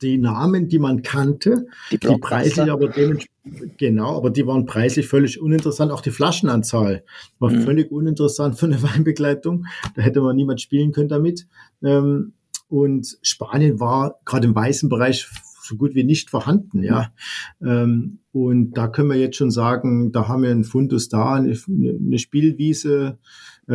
[0.02, 3.39] die Namen, die man kannte, die, die preislich aber dementsprechend,
[3.78, 5.92] genau, aber die waren preislich völlig uninteressant.
[5.92, 7.04] Auch die Flaschenanzahl
[7.40, 7.62] war mhm.
[7.62, 9.66] völlig uninteressant für eine Weinbegleitung.
[9.96, 11.48] Da hätte man niemand spielen können damit.
[11.84, 12.34] Ähm,
[12.68, 15.28] und Spanien war gerade im weißen Bereich
[15.70, 17.12] so gut wie nicht vorhanden, ja.
[17.62, 21.56] Ähm, und da können wir jetzt schon sagen, da haben wir einen Fundus da, eine,
[21.68, 23.20] eine Spielwiese,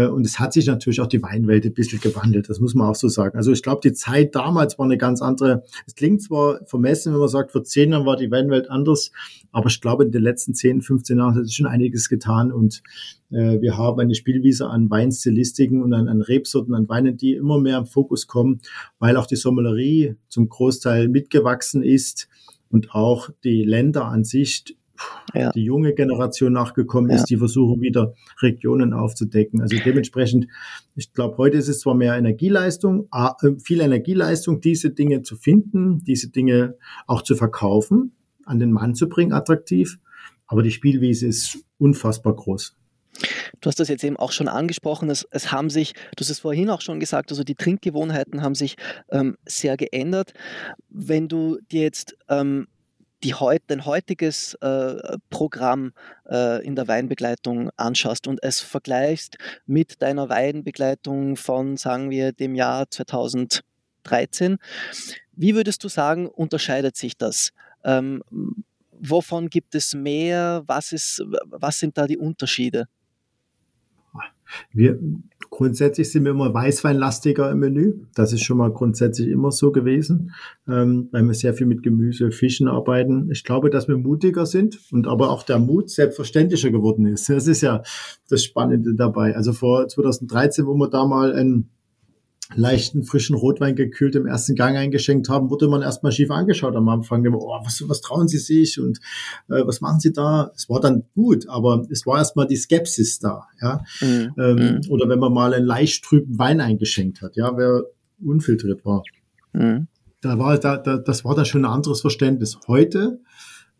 [0.03, 2.97] und es hat sich natürlich auch die Weinwelt ein bisschen gewandelt, das muss man auch
[2.97, 3.37] so sagen.
[3.37, 5.63] Also ich glaube, die Zeit damals war eine ganz andere.
[5.87, 9.13] Es klingt zwar vermessen, wenn man sagt, vor zehn Jahren war die Weinwelt anders,
[9.53, 12.83] aber ich glaube, in den letzten 10, 15 Jahren hat sich schon einiges getan und
[13.31, 17.61] äh, wir haben eine Spielwiese an Weinstilistiken und an, an Rebsorten, an Weinen, die immer
[17.61, 18.61] mehr im Fokus kommen,
[18.99, 22.29] weil auch die Sommelerie zum Großteil mitgewachsen ist
[22.69, 24.77] und auch die Länder an sich
[25.35, 25.51] ja.
[25.53, 29.61] die junge Generation nachgekommen ist, die versuchen wieder Regionen aufzudecken.
[29.61, 30.47] Also dementsprechend,
[30.95, 36.03] ich glaube, heute ist es zwar mehr Energieleistung, äh, viel Energieleistung, diese Dinge zu finden,
[36.05, 36.77] diese Dinge
[37.07, 38.13] auch zu verkaufen,
[38.45, 39.99] an den Mann zu bringen, attraktiv,
[40.47, 42.77] aber die Spielwiese ist unfassbar groß.
[43.61, 45.09] Du hast das jetzt eben auch schon angesprochen.
[45.09, 48.57] Es, es, haben sich, du hast es vorhin auch schon gesagt, also die Trinkgewohnheiten haben
[48.57, 48.77] sich
[49.11, 50.35] ähm, sehr geändert.
[50.89, 52.67] Wenn du dir jetzt ähm,
[53.25, 55.93] die heut, dein heutiges äh, Programm
[56.29, 62.55] äh, in der Weinbegleitung anschaust und es vergleichst mit deiner Weinbegleitung von, sagen wir, dem
[62.55, 64.59] Jahr 2013,
[65.33, 67.53] wie würdest du sagen, unterscheidet sich das?
[67.83, 68.23] Ähm,
[68.93, 70.63] wovon gibt es mehr?
[70.67, 72.87] Was, ist, was sind da die Unterschiede?
[74.71, 74.99] Wir,
[75.55, 78.01] grundsätzlich sind wir immer weißweinlastiger im Menü.
[78.17, 80.33] Das ist schon mal grundsätzlich immer so gewesen,
[80.69, 83.31] ähm, weil wir sehr viel mit Gemüse, Fischen arbeiten.
[83.31, 87.29] Ich glaube, dass wir mutiger sind und aber auch der Mut selbstverständlicher geworden ist.
[87.29, 87.83] Das ist ja
[88.29, 89.37] das Spannende dabei.
[89.37, 91.69] Also vor 2013, wo wir da mal ein
[92.55, 96.89] leichten, frischen Rotwein gekühlt im ersten Gang eingeschenkt haben, wurde man erstmal schief angeschaut am
[96.89, 97.27] Anfang.
[97.27, 98.99] Oh, was, was trauen Sie sich und
[99.49, 100.53] äh, was machen Sie da?
[100.55, 103.47] Es war dann gut, aber es war erstmal die Skepsis da.
[103.61, 103.83] Ja?
[104.01, 104.35] Mhm.
[104.39, 104.81] Ähm, mhm.
[104.91, 107.85] Oder wenn man mal einen leicht trüben Wein eingeschenkt hat, ja, wer
[108.23, 109.03] unfiltriert war.
[109.53, 109.87] Mhm.
[110.21, 112.59] da war, da, da, das war dann schon ein anderes Verständnis.
[112.67, 113.21] Heute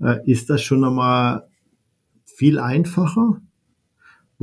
[0.01, 1.49] äh, ist das schon nochmal
[2.25, 3.41] viel einfacher,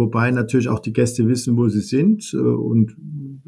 [0.01, 2.33] wobei natürlich auch die Gäste wissen, wo sie sind.
[2.33, 2.95] Äh, und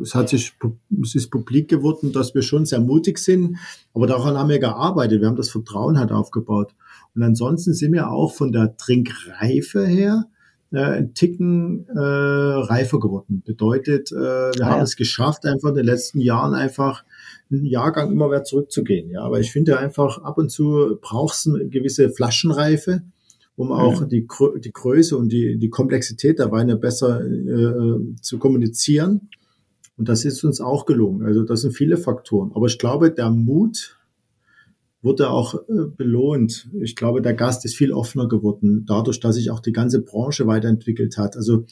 [0.02, 0.54] es hat sich,
[1.02, 3.58] es ist publik geworden, dass wir schon sehr mutig sind,
[3.94, 5.22] aber daran haben wir gearbeitet.
[5.22, 6.74] Wir haben das Vertrauen halt aufgebaut.
[7.16, 10.26] Und ansonsten sind wir auch von der Trinkreife her
[10.72, 13.44] äh, ein Ticken äh, reifer geworden.
[13.46, 14.70] Bedeutet, äh, wir ja.
[14.70, 17.04] haben es geschafft, einfach in den letzten Jahren einfach
[17.52, 19.12] einen Jahrgang immer mehr zurückzugehen.
[19.12, 23.04] Ja, aber ich finde einfach ab und zu brauchst du eine gewisse Flaschenreife,
[23.56, 24.10] um auch mhm.
[24.10, 24.28] die,
[24.64, 29.30] die Größe und die, die Komplexität der Weine besser äh, zu kommunizieren.
[29.96, 31.26] Und das ist uns auch gelungen.
[31.26, 32.52] Also das sind viele Faktoren.
[32.56, 34.00] Aber ich glaube, der Mut
[35.04, 36.70] wurde auch äh, belohnt.
[36.82, 40.48] Ich glaube, der Gast ist viel offener geworden, dadurch, dass sich auch die ganze Branche
[40.48, 41.36] weiterentwickelt hat.
[41.36, 41.66] Also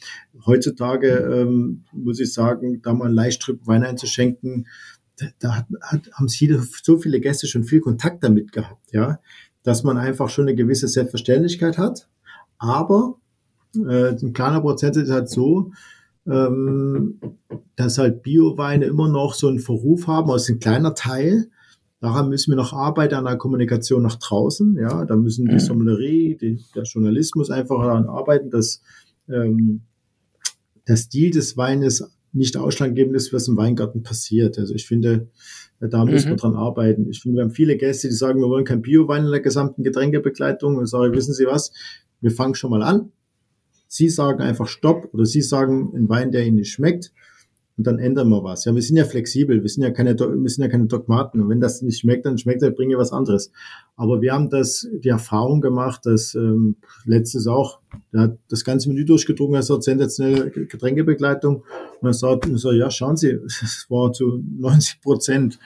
[0.46, 4.68] heutzutage ähm, muss ich sagen, da mal einen Leichttrüb Wein einzuschenken,
[5.18, 9.20] da, da hat, hat, haben viele, so viele Gäste schon viel Kontakt damit gehabt, ja,
[9.64, 12.08] dass man einfach schon eine gewisse Selbstverständlichkeit hat.
[12.58, 13.16] Aber
[13.76, 15.72] äh, ein kleiner Prozent ist halt so,
[16.28, 17.20] ähm,
[17.76, 21.50] dass halt Bioweine immer noch so einen Verruf haben, also ein kleiner Teil.
[22.00, 24.76] Daran müssen wir noch arbeiten an der Kommunikation nach draußen.
[24.76, 25.60] Ja, da müssen die mhm.
[25.60, 28.82] Sommelerie, die, der Journalismus einfach daran arbeiten, dass
[29.30, 29.82] ähm,
[30.88, 34.58] der Stil des Weines nicht ausschlaggebend ist, was im Weingarten passiert.
[34.58, 35.30] Also ich finde,
[35.90, 36.34] da müssen mhm.
[36.34, 37.10] wir dran arbeiten.
[37.10, 39.84] Ich finde, wir haben viele Gäste, die sagen, wir wollen kein Bio-Wein in der gesamten
[39.84, 40.76] Getränkebegleitung.
[40.78, 41.74] Und ich sage, wissen Sie was?
[42.20, 43.12] Wir fangen schon mal an.
[43.88, 47.12] Sie sagen einfach Stopp oder Sie sagen einen Wein, der Ihnen nicht schmeckt
[47.78, 48.66] und dann ändern wir was.
[48.66, 51.50] Ja, wir sind ja flexibel, wir sind ja keine, wir sind ja keine Dogmaten und
[51.50, 53.52] wenn das nicht schmeckt, dann schmeckt er, bringe was anderes.
[53.96, 57.80] Aber wir haben das, die Erfahrung gemacht, dass ähm, letztes auch,
[58.14, 61.64] der hat das ganze Menü durchgedrungen, er sagt sensationelle Getränkebegleitung
[62.02, 65.60] und er sagt, so, ja, schauen Sie, es war zu 90 Prozent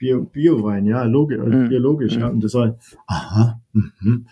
[0.00, 1.68] Bio, Bio-Wein, ja, logisch, mhm.
[1.68, 2.20] biologisch, mhm.
[2.22, 2.28] ja.
[2.28, 4.26] Und das war, aha, mhm.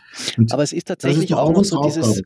[0.51, 2.23] Aber es ist tatsächlich ist auch noch so dieses,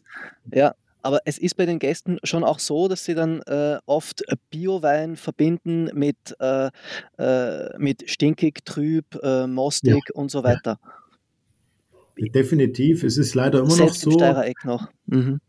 [0.53, 4.23] ja, aber es ist bei den Gästen schon auch so, dass sie dann äh, oft
[4.51, 6.71] Biowein verbinden mit, äh,
[7.19, 10.15] äh, mit stinkig, trüb, äh, mostig ja.
[10.15, 10.79] und so weiter.
[12.19, 13.03] Definitiv.
[13.03, 14.19] Es ist leider immer Selbst noch so.
[14.19, 14.89] Im Steirereck noch.
[15.07, 15.41] Mhm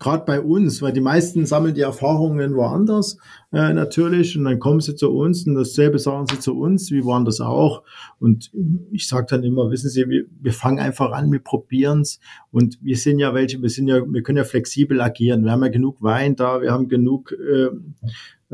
[0.00, 3.18] gerade bei uns, weil die meisten sammeln die Erfahrungen woanders
[3.52, 7.04] äh, natürlich und dann kommen sie zu uns und dasselbe sagen sie zu uns, wie
[7.04, 7.82] woanders auch.
[8.18, 8.50] Und
[8.90, 12.96] ich sage dann immer, wissen Sie, wir, wir fangen einfach an, wir probieren's und wir
[12.96, 15.44] sind ja welche, wir sind ja, wir können ja flexibel agieren.
[15.44, 17.68] Wir haben ja genug Wein da, wir haben genug äh,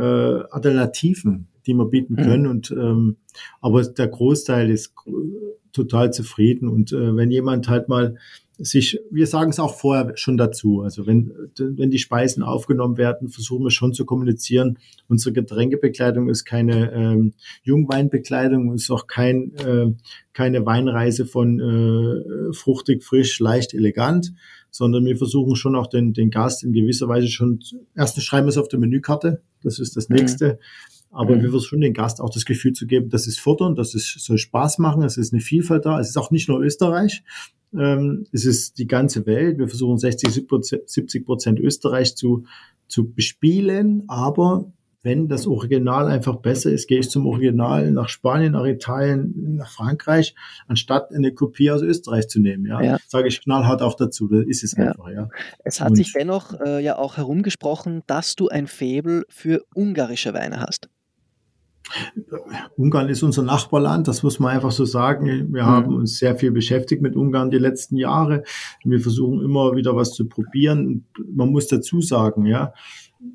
[0.01, 2.23] äh, Alternativen, die wir bieten mhm.
[2.23, 2.45] können.
[2.45, 2.51] Mhm.
[2.51, 3.17] Und ähm,
[3.61, 4.95] aber der Großteil ist
[5.73, 6.69] total zufrieden.
[6.69, 8.17] Und äh, wenn jemand halt mal
[8.63, 10.83] sich, wir sagen es auch vorher schon dazu.
[10.83, 14.79] Also wenn, wenn die Speisen aufgenommen werden, versuchen wir schon zu kommunizieren.
[15.09, 19.93] Unsere Getränkebekleidung ist keine ähm, Jungweinbekleidung, ist auch kein, äh,
[20.33, 24.33] keine Weinreise von äh, fruchtig, frisch, leicht, elegant,
[24.71, 27.61] sondern wir versuchen schon auch den, den Gast in gewisser Weise schon,
[27.97, 30.17] erstens schreiben wir es auf der Menükarte, das ist das mhm.
[31.11, 31.43] Aber mhm.
[31.43, 34.39] wir versuchen den Gast auch das Gefühl zu geben, dass es fordern, dass es soll
[34.39, 35.99] Spaß machen, es ist eine Vielfalt da.
[35.99, 37.23] Es ist auch nicht nur Österreich,
[37.77, 39.59] ähm, es ist die ganze Welt.
[39.59, 40.31] Wir versuchen 60,
[40.87, 42.45] 70 Prozent Österreich zu,
[42.89, 48.53] zu bespielen, aber wenn das Original einfach besser ist, gehe ich zum Original nach Spanien,
[48.53, 50.35] nach Italien, nach Frankreich,
[50.69, 52.67] anstatt eine Kopie aus Österreich zu nehmen.
[52.67, 52.99] Ja, ja.
[53.09, 54.29] sage ich knallhart auch dazu.
[54.29, 54.89] Das ist es ja.
[54.89, 55.09] einfach.
[55.09, 55.29] Ja.
[55.65, 60.35] Es hat Und sich dennoch äh, ja auch herumgesprochen, dass du ein Faible für ungarische
[60.35, 60.91] Weine hast.
[62.77, 65.53] Ungarn ist unser Nachbarland, das muss man einfach so sagen.
[65.53, 65.67] Wir mhm.
[65.67, 68.45] haben uns sehr viel beschäftigt mit Ungarn die letzten Jahre.
[68.85, 71.07] Wir versuchen immer wieder was zu probieren.
[71.35, 72.73] Man muss dazu sagen, ja,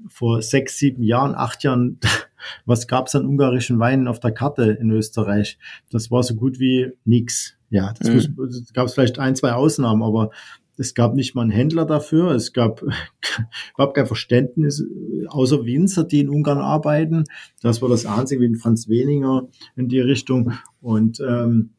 [0.08, 2.00] vor sechs, sieben Jahren, acht Jahren,
[2.66, 5.58] was gab es an ungarischen Weinen auf der Karte in Österreich?
[5.92, 7.56] Das war so gut wie nix.
[7.70, 8.66] Ja, das mhm.
[8.74, 10.32] gab es vielleicht ein, zwei Ausnahmen, aber
[10.78, 12.32] es gab nicht mal einen Händler dafür.
[12.32, 12.82] Es gab
[13.76, 14.84] überhaupt kein Verständnis,
[15.28, 17.26] außer Winzer, die in Ungarn arbeiten.
[17.62, 20.54] Das war das Einzige wie ein Franz Weninger in die Richtung.
[20.82, 21.72] Und ähm,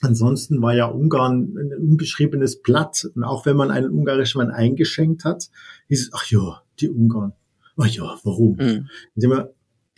[0.00, 3.08] ansonsten war ja Ungarn ein unbeschriebenes Blatt.
[3.14, 5.50] Und auch wenn man einen ungarischen Mann eingeschenkt hat,
[5.88, 7.32] hieß es, ach ja, die Ungarn.
[7.76, 8.56] Ach ja, warum?
[8.56, 8.88] Mhm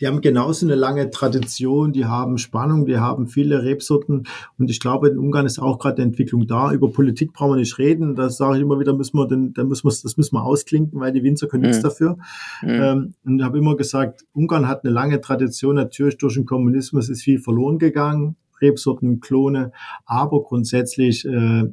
[0.01, 4.27] die haben genauso eine lange Tradition, die haben Spannung, die haben viele Rebsorten
[4.57, 6.71] und ich glaube, in Ungarn ist auch gerade eine Entwicklung da.
[6.73, 9.63] Über Politik brauchen wir nicht reden, da sage ich immer wieder, müssen wir, den, da
[9.63, 11.69] müssen wir, das müssen wir ausklinken, weil die Winzer können mhm.
[11.69, 12.17] nichts dafür.
[12.61, 12.69] Mhm.
[12.69, 17.09] Ähm, und ich habe immer gesagt, Ungarn hat eine lange Tradition, natürlich durch den Kommunismus
[17.09, 19.71] ist viel verloren gegangen, Rebsorten, Klone,
[20.05, 21.69] aber grundsätzlich äh,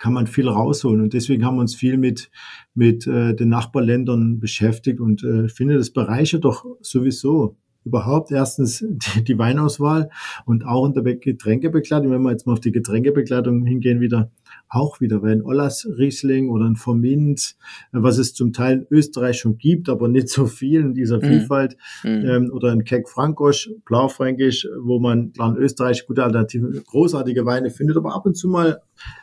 [0.00, 1.02] kann man viel rausholen.
[1.02, 2.30] Und deswegen haben wir uns viel mit,
[2.74, 7.58] mit äh, den Nachbarländern beschäftigt und äh, finde, das bereichert doch sowieso
[7.90, 10.10] überhaupt erstens die, die Weinauswahl
[10.46, 14.30] und auch in der Getränkebekleidung, wenn wir jetzt mal auf die Getränkebekleidung hingehen wieder,
[14.68, 17.56] auch wieder, weil ein Ollas Riesling oder ein Formint,
[17.90, 21.22] was es zum Teil in Österreich schon gibt, aber nicht so viel in dieser mhm.
[21.22, 22.24] Vielfalt, mhm.
[22.24, 27.70] ähm, oder ein Keck Frankosch, Blaufränkisch, wo man klar in Österreich gute Alternative, großartige Weine
[27.70, 28.80] findet, aber ab und zu mal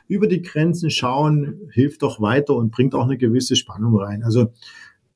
[0.08, 4.24] über die Grenzen schauen, hilft doch weiter und bringt auch eine gewisse Spannung rein.
[4.24, 4.52] Also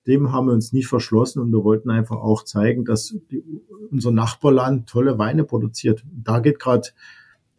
[0.08, 3.44] dem haben wir uns nicht verschlossen und wir wollten einfach auch zeigen, dass die,
[3.92, 6.04] unser Nachbarland tolle Weine produziert.
[6.12, 6.90] Da geht gerade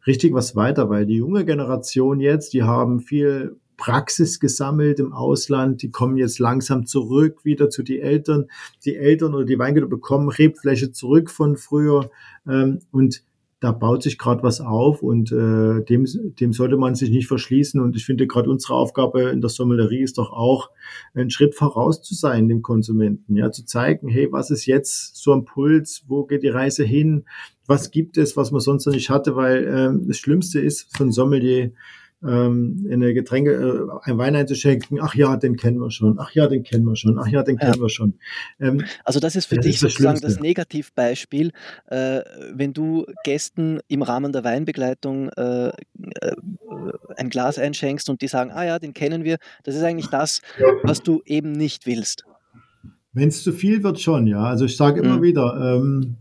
[0.06, 5.82] richtig was weiter, weil die junge Generation jetzt, die haben viel Praxis gesammelt im Ausland,
[5.82, 8.46] die kommen jetzt langsam zurück wieder zu die Eltern.
[8.84, 12.10] Die Eltern oder die Weingüter bekommen Rebfläche zurück von früher
[12.46, 13.24] ähm, und
[13.62, 16.04] da baut sich gerade was auf und äh, dem,
[16.40, 17.80] dem sollte man sich nicht verschließen.
[17.80, 20.70] Und ich finde gerade unsere Aufgabe in der Sommelerie ist doch auch,
[21.14, 25.32] einen Schritt voraus zu sein dem Konsumenten, ja, zu zeigen, hey, was ist jetzt so
[25.32, 27.24] ein Puls, wo geht die Reise hin,
[27.64, 31.12] was gibt es, was man sonst noch nicht hatte, weil äh, das Schlimmste ist von
[31.12, 31.70] Sommelier,
[32.26, 36.30] ähm, in eine Getränke, äh, ein Wein einzuschenken, ach ja, den kennen wir schon, ach
[36.32, 38.14] ja, den kennen wir schon, ach ja, den kennen wir schon.
[38.60, 41.52] Ähm, also das ist für das dich ist sozusagen das, das Negativbeispiel,
[41.86, 42.20] äh,
[42.52, 45.72] wenn du Gästen im Rahmen der Weinbegleitung äh, äh,
[47.16, 50.42] ein Glas einschenkst und die sagen, ah ja, den kennen wir, das ist eigentlich das,
[50.82, 52.24] was du eben nicht willst.
[53.12, 54.44] Wenn es zu viel wird, schon, ja.
[54.44, 55.22] Also ich sage immer mhm.
[55.22, 56.16] wieder, ähm,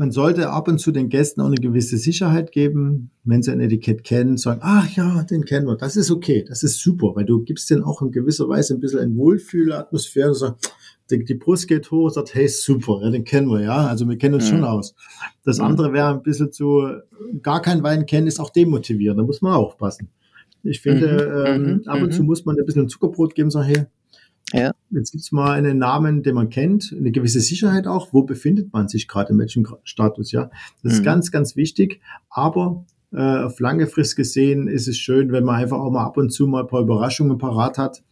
[0.00, 3.60] man sollte ab und zu den Gästen auch eine gewisse Sicherheit geben, wenn sie ein
[3.60, 5.76] Etikett kennen, sagen, ach ja, den kennen wir.
[5.76, 8.80] Das ist okay, das ist super, weil du gibst denen auch in gewisser Weise ein
[8.80, 10.32] bisschen eine Wohlfühlatmosphäre.
[10.32, 10.54] So,
[11.10, 13.88] die, die Brust geht hoch sagt, hey, super, ja, den kennen wir, ja.
[13.88, 14.56] Also wir kennen uns mhm.
[14.56, 14.94] schon aus.
[15.44, 15.64] Das mhm.
[15.64, 16.82] andere wäre ein bisschen zu,
[17.42, 19.20] gar kein Wein kennen, ist auch demotivierend.
[19.20, 20.08] Da muss man aufpassen.
[20.62, 21.46] Ich finde, mhm.
[21.46, 21.82] ähm, mhm.
[21.88, 22.28] ab und zu mhm.
[22.28, 23.84] muss man ein bisschen Zuckerbrot geben, sagen, hey,
[24.52, 24.72] ja.
[24.90, 28.12] Jetzt gibt es mal einen Namen, den man kennt, eine gewisse Sicherheit auch.
[28.12, 30.32] Wo befindet man sich gerade, in welchem Status?
[30.32, 30.50] Ja,
[30.82, 30.98] das mhm.
[30.98, 32.00] ist ganz, ganz wichtig.
[32.28, 36.16] Aber äh, auf lange Frist gesehen ist es schön, wenn man einfach auch mal ab
[36.16, 38.02] und zu mal ein paar Überraschungen parat hat,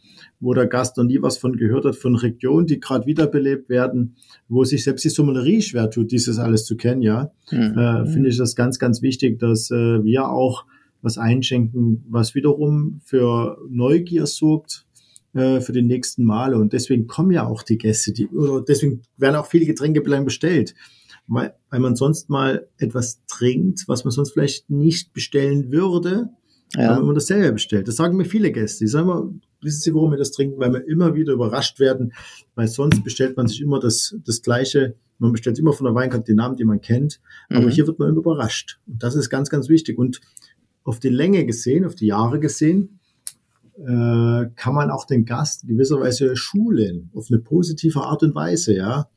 [0.41, 4.17] wo der Gast noch nie was von gehört hat, von Regionen, die gerade wiederbelebt werden,
[4.49, 7.03] wo sich selbst die Sommelerie schwer tut, dieses alles zu kennen.
[7.03, 7.79] Ja, mhm.
[7.79, 10.65] äh, finde ich das ganz, ganz wichtig, dass äh, wir auch
[11.01, 14.88] was einschenken, was wiederum für Neugier sorgt,
[15.35, 16.57] äh, für die nächsten Male.
[16.57, 20.75] Und deswegen kommen ja auch die Gäste, die, oder deswegen werden auch viele Getränke bestellt.
[21.27, 26.31] Weil, weil man sonst mal etwas trinkt, was man sonst vielleicht nicht bestellen würde,
[26.75, 26.97] ja.
[26.97, 27.87] wenn man das selber bestellt.
[27.87, 28.85] Das sagen mir viele Gäste.
[28.85, 30.59] Die sagen immer, wissen Sie, warum wir das trinken?
[30.59, 32.13] Weil wir immer wieder überrascht werden,
[32.55, 34.97] weil sonst bestellt man sich immer das, das Gleiche.
[35.19, 37.21] Man bestellt immer von der Weinkarte die Namen, die man kennt.
[37.51, 37.71] Aber mhm.
[37.71, 38.81] hier wird man immer überrascht.
[38.87, 39.99] Und das ist ganz, ganz wichtig.
[39.99, 40.21] Und
[40.85, 42.98] auf die Länge gesehen, auf die Jahre gesehen,
[43.79, 49.09] äh, kann man auch den Gast gewisserweise schulen, auf eine positive Art und Weise, ja.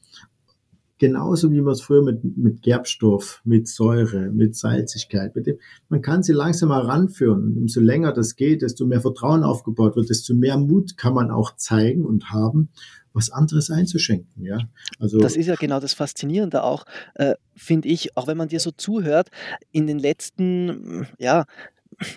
[0.99, 5.57] Genauso wie man es früher mit, mit Gerbstoff, mit Säure, mit Salzigkeit, mit dem,
[5.89, 7.43] man kann sie langsam heranführen.
[7.43, 11.31] Und umso länger das geht, desto mehr Vertrauen aufgebaut wird, desto mehr Mut kann man
[11.31, 12.69] auch zeigen und haben,
[13.13, 14.45] was anderes einzuschenken.
[14.45, 14.59] Ja?
[14.99, 18.59] Also das ist ja genau das Faszinierende auch, äh, finde ich, auch wenn man dir
[18.59, 19.29] so zuhört,
[19.71, 21.45] in den letzten, ja,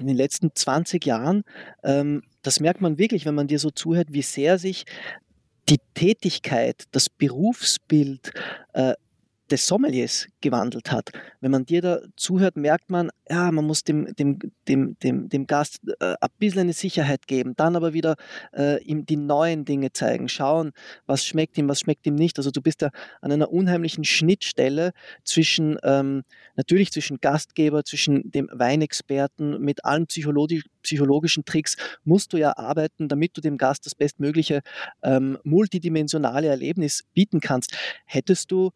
[0.01, 1.44] in den letzten 20 Jahren
[1.83, 4.85] ähm, das merkt man wirklich, wenn man dir so zuhört, wie sehr sich
[5.68, 8.33] die Tätigkeit, das Berufsbild
[8.75, 8.92] äh,
[9.50, 11.11] des Sommeliers gewandelt hat.
[11.40, 15.46] Wenn man dir da zuhört, merkt man, ja, man muss dem, dem, dem, dem, dem
[15.46, 18.16] Gast äh, ein bisschen eine Sicherheit geben, dann aber wieder
[18.54, 20.72] äh, ihm die neuen Dinge zeigen, schauen,
[21.07, 22.38] was schmeckt ihm, was schmeckt ihm nicht.
[22.38, 24.92] Also du bist da an einer unheimlichen Schnittstelle
[25.24, 26.22] zwischen, ähm,
[26.57, 33.09] natürlich zwischen Gastgeber, zwischen dem Weinexperten, mit allen psychologisch, psychologischen Tricks musst du ja arbeiten,
[33.09, 34.61] damit du dem Gast das bestmögliche
[35.02, 37.76] ähm, multidimensionale Erlebnis bieten kannst.
[38.04, 38.70] Hättest du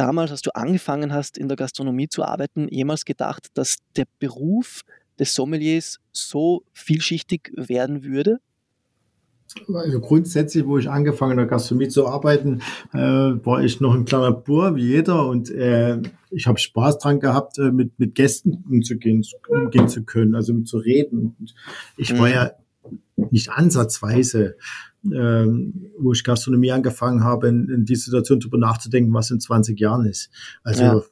[0.00, 4.82] damals, als du angefangen hast, in der Gastronomie zu arbeiten, jemals gedacht, dass der Beruf
[5.18, 8.38] des Sommeliers so vielschichtig werden würde?
[9.74, 12.62] Also grundsätzlich, wo ich angefangen habe, in der Gastronomie zu arbeiten,
[12.94, 17.20] äh, war ich noch ein kleiner Bur wie jeder und äh, ich habe Spaß dran
[17.20, 21.36] gehabt, äh, mit, mit Gästen umzugehen, umgehen zu können, also mit zu reden.
[21.38, 21.54] Und
[21.96, 22.32] ich war mhm.
[22.32, 22.52] ja
[23.30, 24.56] nicht ansatzweise
[25.04, 29.78] ähm, wo ich Gastronomie angefangen habe, in, in die Situation darüber nachzudenken, was in 20
[29.78, 30.30] Jahren ist.
[30.62, 31.02] Also ja.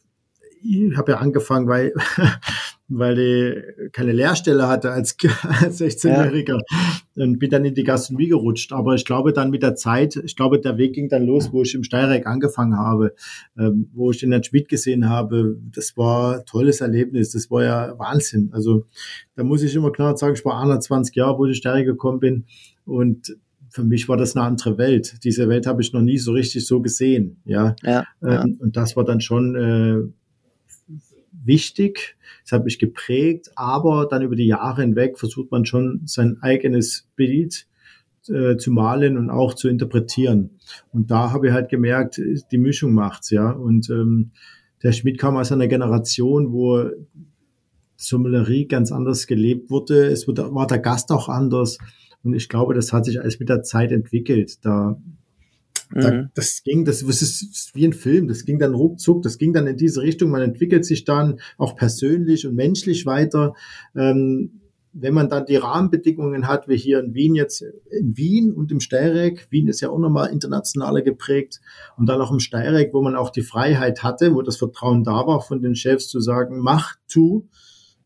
[0.63, 1.95] ich habe ja angefangen, weil,
[2.89, 7.25] weil ich keine Lehrstelle hatte als, als 16-Jähriger ja.
[7.25, 8.73] und bin dann in die Gastronomie gerutscht.
[8.73, 11.63] Aber ich glaube dann mit der Zeit, ich glaube, der Weg ging dann los, wo
[11.63, 13.15] ich im Steyrek angefangen habe,
[13.59, 15.59] ähm, wo ich den Herrn Schmidt gesehen habe.
[15.75, 17.31] Das war ein tolles Erlebnis.
[17.31, 18.51] Das war ja Wahnsinn.
[18.53, 18.85] Also
[19.35, 22.21] da muss ich immer klar sagen, ich war 21 Jahre, wo ich in Steyrek gekommen
[22.21, 22.45] bin.
[22.85, 23.37] Und
[23.71, 25.25] für mich war das eine andere Welt.
[25.25, 27.41] Diese Welt habe ich noch nie so richtig so gesehen.
[27.45, 27.77] Ja.
[27.83, 28.45] ja, ja.
[28.45, 30.03] Ähm, und das war dann schon äh,
[31.45, 32.17] wichtig.
[32.45, 37.09] Das hat mich geprägt, aber dann über die Jahre hinweg versucht man schon sein eigenes
[37.17, 37.67] Bild
[38.29, 40.51] äh, zu malen und auch zu interpretieren.
[40.93, 43.51] Und da habe ich halt gemerkt, die Mischung macht's, ja.
[43.51, 44.31] Und ähm,
[44.83, 46.85] der Schmidt kam aus einer Generation, wo
[47.97, 50.07] Sommelerie ganz anders gelebt wurde.
[50.07, 51.79] Es war der Gast auch anders.
[52.23, 54.65] Und ich glaube, das hat sich alles mit der Zeit entwickelt.
[54.65, 54.99] Da,
[55.91, 56.01] mhm.
[56.01, 58.29] da das ging, das, das ist wie ein Film.
[58.29, 59.23] Das ging dann ruckzuck.
[59.23, 60.31] Das ging dann in diese Richtung.
[60.31, 63.55] Man entwickelt sich dann auch persönlich und menschlich weiter.
[63.95, 64.61] Ähm,
[64.93, 68.81] wenn man dann die Rahmenbedingungen hat, wie hier in Wien jetzt, in Wien und im
[68.81, 71.61] Steyrek, Wien ist ja auch nochmal internationaler geprägt
[71.97, 75.27] und dann auch im Steyrek, wo man auch die Freiheit hatte, wo das Vertrauen da
[75.27, 77.49] war von den Chefs zu sagen, mach, tu,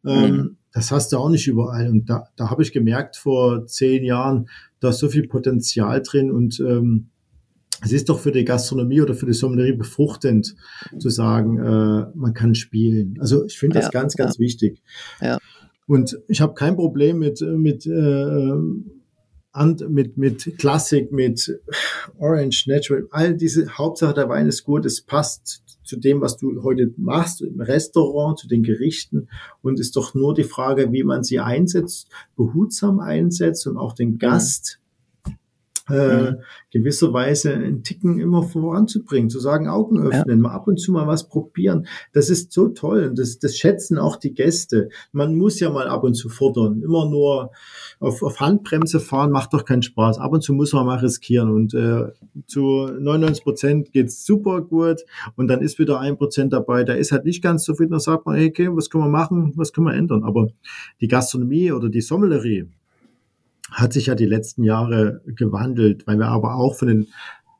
[0.04, 0.56] ähm, mhm.
[0.72, 1.88] Das hast du auch nicht überall.
[1.88, 4.48] Und da, da habe ich gemerkt vor zehn Jahren,
[4.80, 7.08] da ist so viel Potenzial drin und ähm,
[7.84, 10.54] es ist doch für die Gastronomie oder für die Sommelerie befruchtend
[10.98, 13.16] zu sagen, äh, man kann spielen.
[13.20, 14.40] Also ich finde das ja, ganz, ganz ja.
[14.40, 14.82] wichtig.
[15.20, 15.38] Ja.
[15.86, 18.52] Und ich habe kein Problem mit, mit, äh,
[19.88, 21.60] mit, mit Klassik, mit
[22.18, 26.62] Orange, Natural, all diese, Hauptsache der Wein ist gut, es passt zu dem, was du
[26.62, 29.28] heute machst, im Restaurant, zu den Gerichten.
[29.62, 34.18] Und ist doch nur die Frage, wie man sie einsetzt, behutsam einsetzt und auch den
[34.18, 34.81] Gast
[35.92, 36.36] äh, mhm.
[36.70, 40.42] gewisserweise einen Ticken immer voranzubringen, zu sagen, Augen öffnen, ja.
[40.42, 41.86] mal ab und zu mal was probieren.
[42.12, 44.88] Das ist so toll und das, das schätzen auch die Gäste.
[45.12, 46.82] Man muss ja mal ab und zu fordern.
[46.82, 47.50] Immer nur
[48.00, 50.18] auf, auf Handbremse fahren macht doch keinen Spaß.
[50.18, 52.06] Ab und zu muss man mal riskieren und äh,
[52.46, 55.04] zu 99 Prozent geht's super gut
[55.36, 58.26] und dann ist wieder ein Prozent dabei, der ist halt nicht ganz zufrieden, dann sagt
[58.26, 60.24] man, hey, okay, was können wir machen, was können wir ändern?
[60.24, 60.48] Aber
[61.00, 62.68] die Gastronomie oder die Sommelerie,
[63.72, 67.06] hat sich ja die letzten Jahre gewandelt, weil wir aber auch von den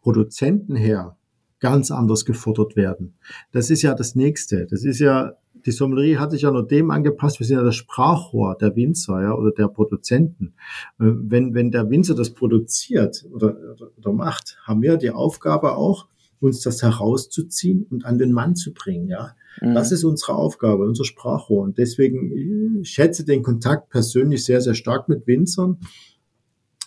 [0.03, 1.17] Produzenten her
[1.61, 3.15] ganz anders gefordert werden.
[3.53, 4.67] Das ist ja das Nächste.
[4.67, 5.35] Das ist ja,
[5.65, 9.23] die Sommelerie hat sich ja nur dem angepasst, wir sind ja das Sprachrohr der Winzer
[9.23, 10.55] ja, oder der Produzenten.
[10.99, 15.77] Äh, wenn, wenn der Winzer das produziert oder, oder, oder macht, haben wir die Aufgabe
[15.77, 16.09] auch,
[16.41, 19.07] uns das herauszuziehen und an den Mann zu bringen.
[19.07, 19.75] Ja, mhm.
[19.75, 21.63] das ist unsere Aufgabe, unser Sprachrohr.
[21.63, 25.79] Und deswegen ich schätze den Kontakt persönlich sehr, sehr stark mit Winzern.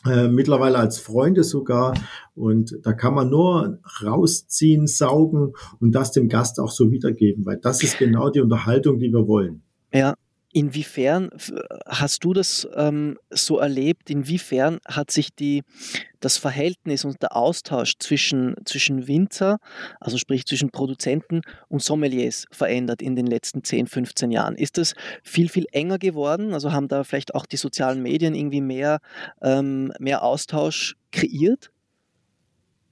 [0.05, 1.95] Äh, mittlerweile als Freunde sogar.
[2.35, 7.57] Und da kann man nur rausziehen, saugen und das dem Gast auch so wiedergeben, weil
[7.57, 9.63] das ist genau die Unterhaltung, die wir wollen.
[9.91, 10.13] Ja,
[10.57, 11.31] Inwiefern
[11.85, 14.09] hast du das ähm, so erlebt?
[14.09, 15.63] Inwiefern hat sich die,
[16.21, 19.57] das Verhältnis und der Austausch zwischen, zwischen Winzer,
[19.99, 24.55] also sprich zwischen Produzenten und Sommeliers verändert in den letzten 10, 15 Jahren?
[24.55, 24.93] Ist das
[25.23, 26.53] viel, viel enger geworden?
[26.53, 28.99] Also haben da vielleicht auch die sozialen Medien irgendwie mehr,
[29.41, 31.69] ähm, mehr Austausch kreiert?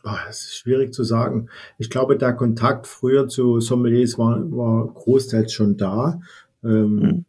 [0.04, 1.48] Das ist schwierig zu sagen.
[1.78, 6.20] Ich glaube, der Kontakt früher zu Sommeliers war, war großteils schon da.
[6.62, 7.26] Ähm, mhm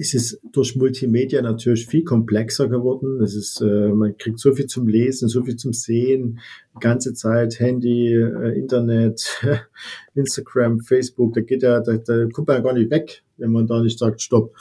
[0.00, 3.20] ist es durch Multimedia natürlich viel komplexer geworden.
[3.22, 6.40] Es ist, äh, man kriegt so viel zum Lesen, so viel zum Sehen,
[6.74, 9.42] die ganze Zeit Handy, äh, Internet,
[10.14, 13.66] Instagram, Facebook, da geht ja, da, da kommt man ja gar nicht weg, wenn man
[13.66, 14.56] da nicht sagt, stopp.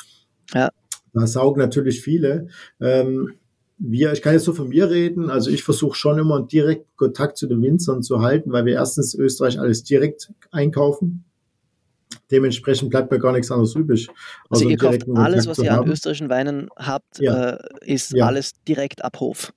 [0.54, 0.72] Ja.
[1.14, 2.50] Da saugen natürlich viele.
[2.82, 3.36] Ähm,
[3.78, 6.98] wir, ich kann jetzt so von mir reden, also ich versuche schon immer einen direkten
[6.98, 11.24] Kontakt zu den Winzern zu halten, weil wir erstens Österreich alles direkt einkaufen.
[12.32, 14.08] Dementsprechend bleibt mir gar nichts anderes übrig.
[14.50, 15.86] Also, also ihr kauft alles, was ihr haben.
[15.86, 17.52] an österreichischen Weinen habt, ja.
[17.52, 18.26] äh, ist ja.
[18.26, 19.54] alles direkt ab Hof.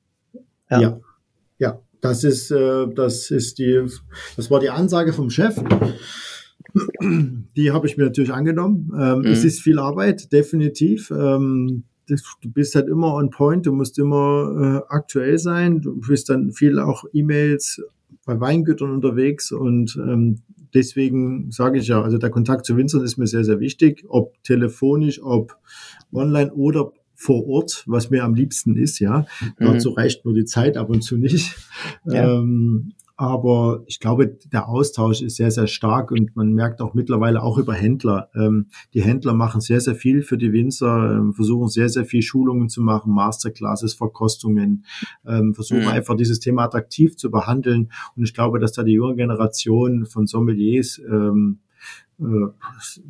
[0.71, 0.81] Ja.
[0.81, 1.01] ja.
[1.59, 1.83] ja.
[2.01, 3.81] Das ist, äh, das ist die,
[4.37, 5.57] das war die Ansage vom Chef.
[7.57, 8.91] Die habe ich mir natürlich angenommen.
[8.99, 9.27] Ähm, mhm.
[9.27, 11.11] Es ist viel Arbeit, definitiv.
[11.11, 15.81] Ähm, du bist halt immer on point, du musst immer äh, aktuell sein.
[15.81, 17.81] Du bist dann viel auch E-Mails
[18.25, 20.43] bei Weingütern unterwegs und ähm,
[20.75, 24.43] deswegen sage ich ja, also der Kontakt zu Winzern ist mir sehr, sehr wichtig, ob
[24.43, 25.57] telefonisch, ob
[26.13, 29.27] online oder vor Ort, was mir am liebsten ist, ja.
[29.59, 29.65] Mhm.
[29.65, 31.57] Dazu reicht nur die Zeit ab und zu nicht.
[32.05, 32.39] Ja.
[32.39, 37.43] Ähm, aber ich glaube, der Austausch ist sehr, sehr stark und man merkt auch mittlerweile
[37.43, 38.31] auch über Händler.
[38.35, 42.23] Ähm, die Händler machen sehr, sehr viel für die Winzer, ähm, versuchen sehr, sehr viel
[42.23, 44.85] Schulungen zu machen, Masterclasses, Verkostungen,
[45.27, 45.89] ähm, versuchen mhm.
[45.89, 47.91] einfach dieses Thema attraktiv zu behandeln.
[48.17, 51.61] Und ich glaube, dass da die junge Generation von Sommeliers ähm,
[52.23, 52.47] äh,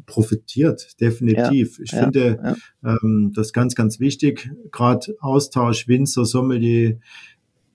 [0.07, 1.78] profitiert, definitiv.
[1.78, 2.96] Ja, ich ja, finde ja.
[3.03, 4.50] Ähm, das ganz, ganz wichtig.
[4.70, 6.98] Gerade Austausch, Winzer, Sommelier,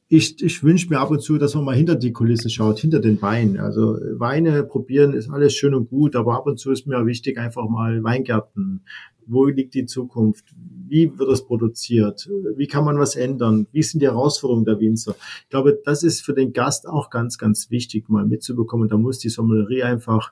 [0.10, 2.99] ich, ich wünsche mir ab und zu, dass man mal hinter die Kulissen schaut, hinter
[2.99, 3.60] den Wein.
[3.60, 7.38] Also Weine probieren ist alles schön und gut, aber ab und zu ist mir wichtig,
[7.38, 8.86] einfach mal Weingärten.
[9.26, 10.45] Wo liegt die Zukunft?
[10.88, 12.30] Wie wird es produziert?
[12.55, 13.68] Wie kann man was ändern?
[13.74, 15.16] Wie sind die Herausforderungen der Winzer?
[15.43, 18.88] Ich glaube, das ist für den Gast auch ganz, ganz wichtig, mal mitzubekommen.
[18.88, 20.32] Da muss die Sommelerie einfach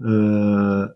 [0.00, 0.86] äh,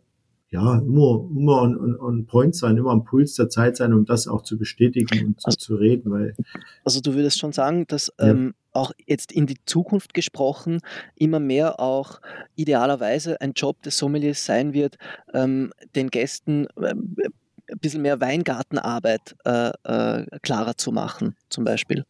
[0.50, 4.28] ja, immer, immer on, on, point sein, immer am Puls der Zeit sein, um das
[4.28, 6.10] auch zu bestätigen und also, zu reden.
[6.12, 6.36] Weil,
[6.84, 8.28] also du würdest schon sagen, dass ja.
[8.28, 10.80] ähm, auch jetzt in die Zukunft gesprochen
[11.16, 12.20] immer mehr auch
[12.54, 14.98] idealerweise ein Job des Sommeliers sein wird,
[15.34, 16.94] ähm, den Gästen äh,
[17.68, 22.04] ein bisschen mehr Weingartenarbeit äh, äh, klarer zu machen, zum Beispiel.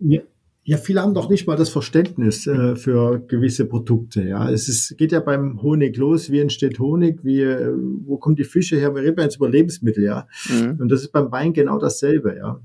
[0.00, 0.20] Ja,
[0.66, 4.22] ja, viele haben doch nicht mal das Verständnis äh, für gewisse Produkte.
[4.22, 6.30] Ja, es ist, geht ja beim Honig los.
[6.30, 7.22] Wie entsteht Honig?
[7.22, 7.70] Wie, äh,
[8.06, 8.94] wo kommen die Fische her?
[8.94, 10.26] Wir reden jetzt über Lebensmittel, ja.
[10.48, 10.80] Mhm.
[10.80, 12.60] Und das ist beim Wein genau dasselbe, ja.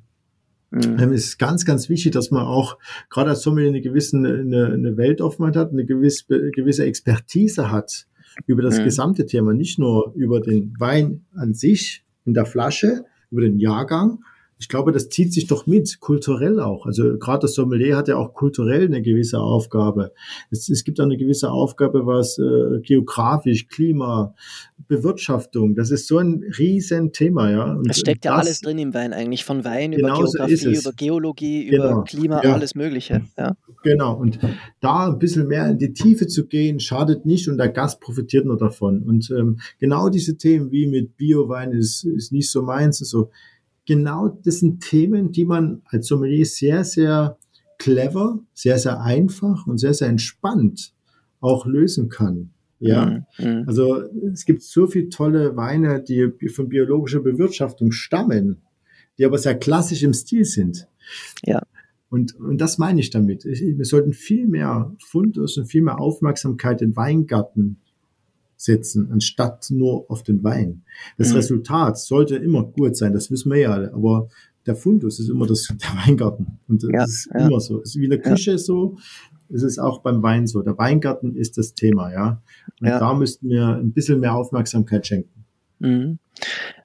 [0.71, 0.97] Mhm.
[0.97, 2.77] Ähm, es ist ganz, ganz wichtig, dass man auch
[3.09, 8.07] gerade als Sommelier eine gewisse eine, eine Weltoffenheit hat, eine gewisse, gewisse Expertise hat
[8.45, 8.85] über das mhm.
[8.85, 14.19] gesamte Thema, nicht nur über den Wein an sich in der Flasche, über den Jahrgang,
[14.59, 16.85] ich glaube, das zieht sich doch mit, kulturell auch.
[16.85, 20.11] Also gerade das Sommelier hat ja auch kulturell eine gewisse Aufgabe.
[20.51, 24.35] Es, es gibt auch eine gewisse Aufgabe, was äh, geografisch, Klima,
[24.89, 27.73] Bewirtschaftung, das ist so ein riesen Thema, ja.
[27.73, 30.91] Und es steckt ja das, alles drin im Wein eigentlich, von Wein über Geografie, über
[30.91, 31.91] Geologie, genau.
[31.91, 32.53] über Klima, ja.
[32.53, 33.21] alles Mögliche.
[33.37, 33.55] Ja.
[33.83, 34.39] Genau, und
[34.81, 38.45] da ein bisschen mehr in die Tiefe zu gehen, schadet nicht und der Gast profitiert
[38.45, 39.03] nur davon.
[39.03, 43.29] Und ähm, genau diese Themen wie mit Biowein ist, ist nicht so meins, so
[43.89, 47.39] genau das sind Themen, die man als Sommelier sehr, sehr
[47.79, 50.93] clever, sehr, sehr einfach und sehr, sehr entspannt
[51.39, 52.51] auch lösen kann.
[52.79, 53.45] Ja, mhm.
[53.45, 53.63] mhm.
[53.65, 58.61] also es gibt so viele tolle Weine, die von biologischer Bewirtschaftung stammen,
[59.17, 60.87] die aber sehr klassisch im Stil sind.
[61.43, 61.63] Ja.
[62.11, 63.43] Und, und das meine ich damit.
[63.43, 67.77] Wir sollten viel mehr Fundus und viel mehr Aufmerksamkeit in Weingarten
[68.59, 70.83] setzen, anstatt nur auf den Wein.
[71.17, 71.37] Das mhm.
[71.37, 74.27] Resultat sollte immer gut sein, das wissen wir ja alle, aber
[74.65, 76.59] der Fundus ist immer das, der Weingarten.
[76.67, 77.47] Und das ja, ist ja.
[77.47, 77.81] immer so.
[77.81, 78.57] Es ist wie in der Küche ja.
[78.57, 78.97] so,
[79.47, 80.61] es ist auch beim Wein so.
[80.61, 82.41] Der Weingarten ist das Thema, ja.
[82.81, 85.45] Und da müssten wir ein bisschen mehr Aufmerksamkeit schenken.
[85.79, 86.19] Mhm.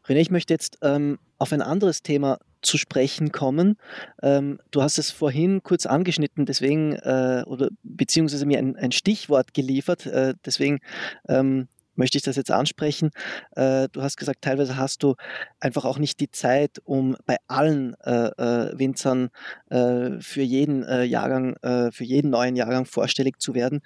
[0.06, 3.76] René, ich möchte jetzt ähm, auf ein anderes Thema zu sprechen kommen.
[4.22, 9.54] Ähm, du hast es vorhin kurz angeschnitten, deswegen, äh, oder beziehungsweise mir ein, ein Stichwort
[9.54, 10.80] geliefert, äh, deswegen
[11.28, 13.10] ähm, möchte ich das jetzt ansprechen.
[13.54, 15.14] Äh, du hast gesagt, teilweise hast du
[15.60, 19.30] einfach auch nicht die Zeit, um bei allen äh, äh, Winzern
[19.70, 21.54] äh, für jeden Jahrgang,
[21.92, 23.80] für jeden neuen Jahrgang vorstellig zu werden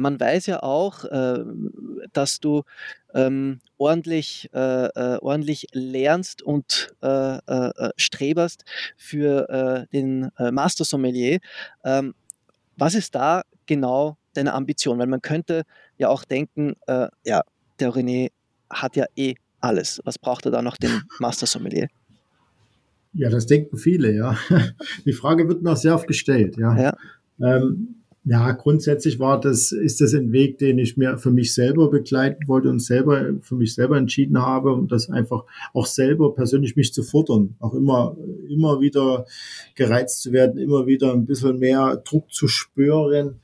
[0.00, 1.44] man weiß ja auch, äh,
[2.12, 2.62] dass du
[3.14, 8.64] ähm, ordentlich, äh, äh, ordentlich lernst und äh, äh, streberst
[8.96, 11.38] für den Master Sommelier.
[11.84, 12.14] Ähm,
[12.76, 14.98] was ist da genau deine Ambition?
[14.98, 15.64] Weil man könnte
[15.98, 16.76] ja auch denken,
[17.24, 17.42] ja,
[17.78, 18.30] der René
[18.70, 20.00] hat ja eh alles.
[20.04, 21.88] Was braucht er da noch den Master Sommelier?
[23.12, 24.36] Ja, das denken viele, ja.
[25.04, 26.76] Die Frage wird mir auch sehr oft gestellt, ja.
[26.76, 26.96] ja.
[27.40, 31.90] Ähm, ja, grundsätzlich war das, ist das ein Weg, den ich mir für mich selber
[31.90, 36.76] begleiten wollte und selber, für mich selber entschieden habe, um das einfach auch selber persönlich
[36.76, 38.16] mich zu fordern, auch immer,
[38.48, 39.24] immer wieder
[39.74, 43.40] gereizt zu werden, immer wieder ein bisschen mehr Druck zu spüren.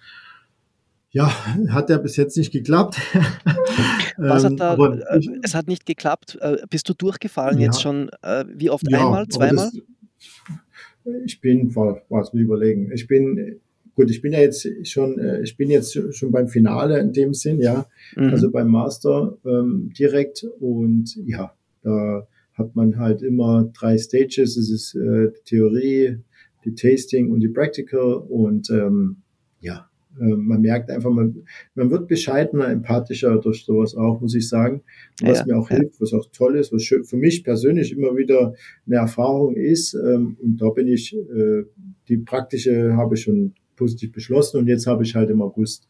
[1.10, 1.32] Ja,
[1.70, 2.98] hat ja bis jetzt nicht geklappt.
[4.18, 6.36] Was hat ähm, da, äh, ich, es hat nicht geklappt.
[6.42, 8.84] Äh, bist du durchgefallen ja, jetzt schon, äh, wie oft?
[8.90, 9.70] Ja, einmal, zweimal?
[9.72, 13.60] Das, ich bin, was mir überlegen, ich bin
[13.96, 17.34] gut, ich bin ja jetzt schon, äh, ich bin jetzt schon beim Finale in dem
[17.34, 18.28] Sinn, ja, mhm.
[18.28, 24.70] also beim Master ähm, direkt und ja, da hat man halt immer drei Stages, es
[24.70, 26.18] ist äh, die Theorie,
[26.64, 29.16] die Tasting und die Practical und ähm,
[29.60, 29.88] ja,
[30.20, 31.44] äh, man merkt einfach, man,
[31.74, 34.82] man wird bescheidener, empathischer durch sowas auch, muss ich sagen,
[35.22, 35.76] was ja, mir auch ja.
[35.76, 38.54] hilft, was auch toll ist, was für mich persönlich immer wieder
[38.86, 41.64] eine Erfahrung ist ähm, und da bin ich, äh,
[42.08, 45.88] die praktische habe ich schon positiv beschlossen und jetzt habe ich halt im August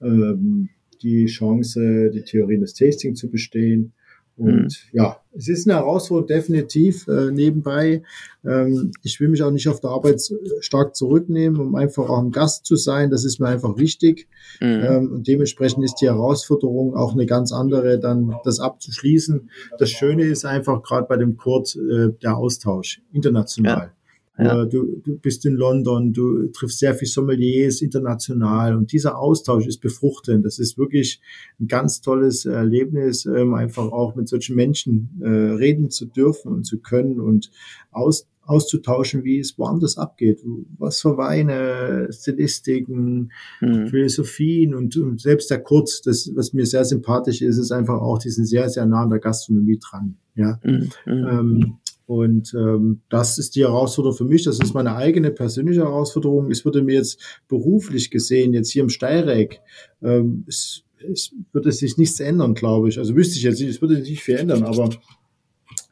[0.00, 0.68] ähm,
[1.02, 3.92] die Chance, die Theorien des Tasting zu bestehen.
[4.38, 4.68] Und mhm.
[4.92, 8.02] ja, es ist eine Herausforderung definitiv äh, nebenbei.
[8.44, 10.22] Ähm, ich will mich auch nicht auf der Arbeit
[10.60, 13.10] stark zurücknehmen, um einfach auch ein Gast zu sein.
[13.10, 14.28] Das ist mir einfach wichtig.
[14.60, 14.66] Mhm.
[14.66, 19.50] Ähm, und dementsprechend ist die Herausforderung auch eine ganz andere, dann das abzuschließen.
[19.76, 23.86] Das Schöne ist einfach gerade bei dem Kurt äh, der Austausch international.
[23.86, 23.97] Ja.
[24.38, 24.62] Ja.
[24.62, 29.66] Äh, du, du bist in London, du triffst sehr viele Sommeliers international und dieser Austausch
[29.66, 30.44] ist befruchtend.
[30.44, 31.20] Das ist wirklich
[31.60, 36.64] ein ganz tolles Erlebnis, ähm, einfach auch mit solchen Menschen äh, reden zu dürfen und
[36.64, 37.50] zu können und
[37.90, 40.40] aus, auszutauschen, wie es woanders abgeht.
[40.78, 43.88] Was für Weine, Stilistiken, mhm.
[43.88, 48.18] Philosophien und, und, selbst der Kurz, das, was mir sehr sympathisch ist, ist einfach auch,
[48.18, 50.16] die sind sehr, sehr nah an der Gastronomie dran.
[50.36, 50.60] Ja.
[50.62, 50.90] Mhm.
[51.06, 51.78] Ähm,
[52.08, 54.44] und ähm, das ist die Herausforderung für mich.
[54.44, 56.50] Das ist meine eigene persönliche Herausforderung.
[56.50, 59.60] Es würde mir jetzt beruflich gesehen, jetzt hier im Steyrek,
[60.02, 62.98] ähm, es, es würde sich nichts ändern, glaube ich.
[62.98, 64.88] Also wüsste ich jetzt nicht, es würde sich nicht viel ändern, aber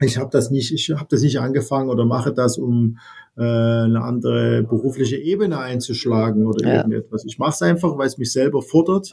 [0.01, 2.99] ich habe das nicht, ich habe das nicht angefangen oder mache das, um
[3.37, 6.77] äh, eine andere berufliche Ebene einzuschlagen oder ja.
[6.77, 7.25] irgendetwas.
[7.25, 9.13] Ich mache es einfach, weil es mich selber fordert,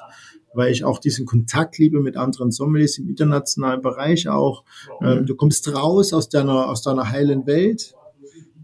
[0.53, 4.63] weil ich auch diesen Kontakt liebe mit anderen Sommeliers im internationalen Bereich auch.
[5.01, 7.95] Ähm, du kommst raus aus deiner aus deiner heilen Welt.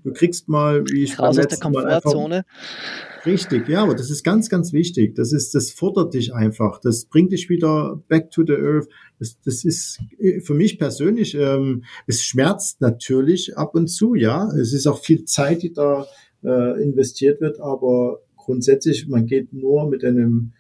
[0.04, 2.38] Du kriegst mal, wie ich raus aus der Komfortzone.
[2.38, 5.16] Einfach, Richtig, ja, aber das ist ganz, ganz wichtig.
[5.16, 6.80] Das ist, das fordert dich einfach.
[6.80, 8.88] Das bringt dich wieder back to the earth.
[9.20, 14.50] Das, das ist äh, für mich persönlich, ähm, es schmerzt natürlich ab und zu, ja.
[14.54, 16.06] Es ist auch viel Zeit, die da
[16.44, 20.54] äh, investiert wird, aber grundsätzlich, man geht nur mit einem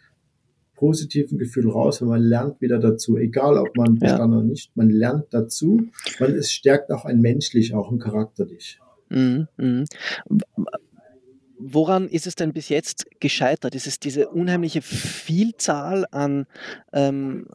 [0.75, 4.23] positiven Gefühl raus, wenn man lernt wieder dazu, egal ob man ja.
[4.23, 5.81] oder nicht, man lernt dazu,
[6.19, 8.79] man es stärkt auch ein menschlich, auch ein charakterlich.
[9.09, 9.85] Mhm, mh
[11.59, 13.75] woran ist es denn bis jetzt gescheitert?
[13.75, 16.47] Ist es diese unheimliche Vielzahl an,
[16.93, 17.47] ähm,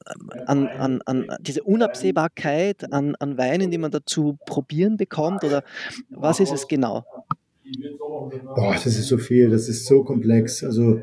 [0.46, 5.42] an, an, an diese Unabsehbarkeit an, an Weinen, die man dazu probieren bekommt?
[5.42, 5.64] Oder
[6.10, 7.04] was ist es genau?
[8.54, 10.62] Boah, das ist so viel, das ist so komplex.
[10.62, 11.00] Also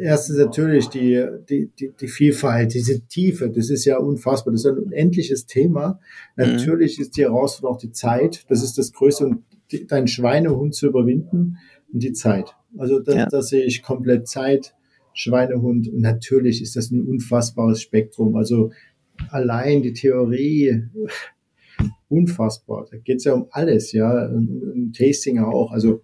[0.00, 4.70] erstens natürlich die, die, die, die Vielfalt, diese Tiefe, das ist ja unfassbar, das ist
[4.70, 6.00] ein unendliches Thema.
[6.36, 6.44] Mhm.
[6.44, 9.42] Natürlich ist die Herausforderung auch die Zeit, das ist das Größte und
[9.88, 11.58] deinen Schweinehund zu überwinden
[11.92, 12.56] und die Zeit.
[12.76, 13.26] Also da, ja.
[13.26, 14.74] da sehe ich komplett Zeit,
[15.12, 15.88] Schweinehund.
[15.88, 18.36] Und natürlich ist das ein unfassbares Spektrum.
[18.36, 18.70] Also
[19.30, 20.84] allein die Theorie,
[22.08, 22.86] unfassbar.
[22.90, 24.26] Da geht es ja um alles, ja.
[24.26, 25.72] Und, und Tasting auch.
[25.72, 26.02] Also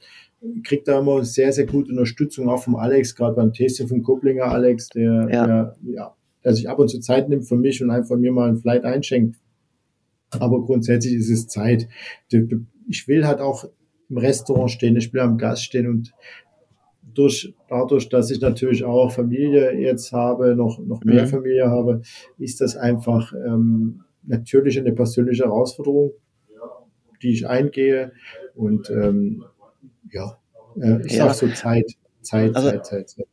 [0.63, 4.45] kriegt da immer sehr, sehr gute Unterstützung auch vom Alex, gerade beim Tasting vom Koblinger
[4.45, 5.47] Alex, der, ja.
[5.47, 8.51] der, ja, der sich ab und zu Zeit nimmt für mich und einfach mir mal
[8.51, 9.37] ein Flight einschenkt.
[10.31, 11.89] Aber grundsätzlich ist es Zeit.
[12.89, 13.65] Ich will halt auch
[14.09, 16.13] im Restaurant stehen, ich will am Gast stehen und
[17.15, 21.29] durch, dadurch, dass ich natürlich auch Familie jetzt habe, noch, noch mehr mhm.
[21.29, 22.03] Familie habe,
[22.39, 26.13] ist das einfach ähm, natürlich eine persönliche Herausforderung,
[27.23, 28.13] die ich eingehe.
[28.55, 29.45] Und ähm,
[30.11, 30.39] ja,
[30.81, 31.33] äh, ich ja.
[31.33, 33.27] sage so Zeit, Zeit, also, Zeit, Zeit, Zeit.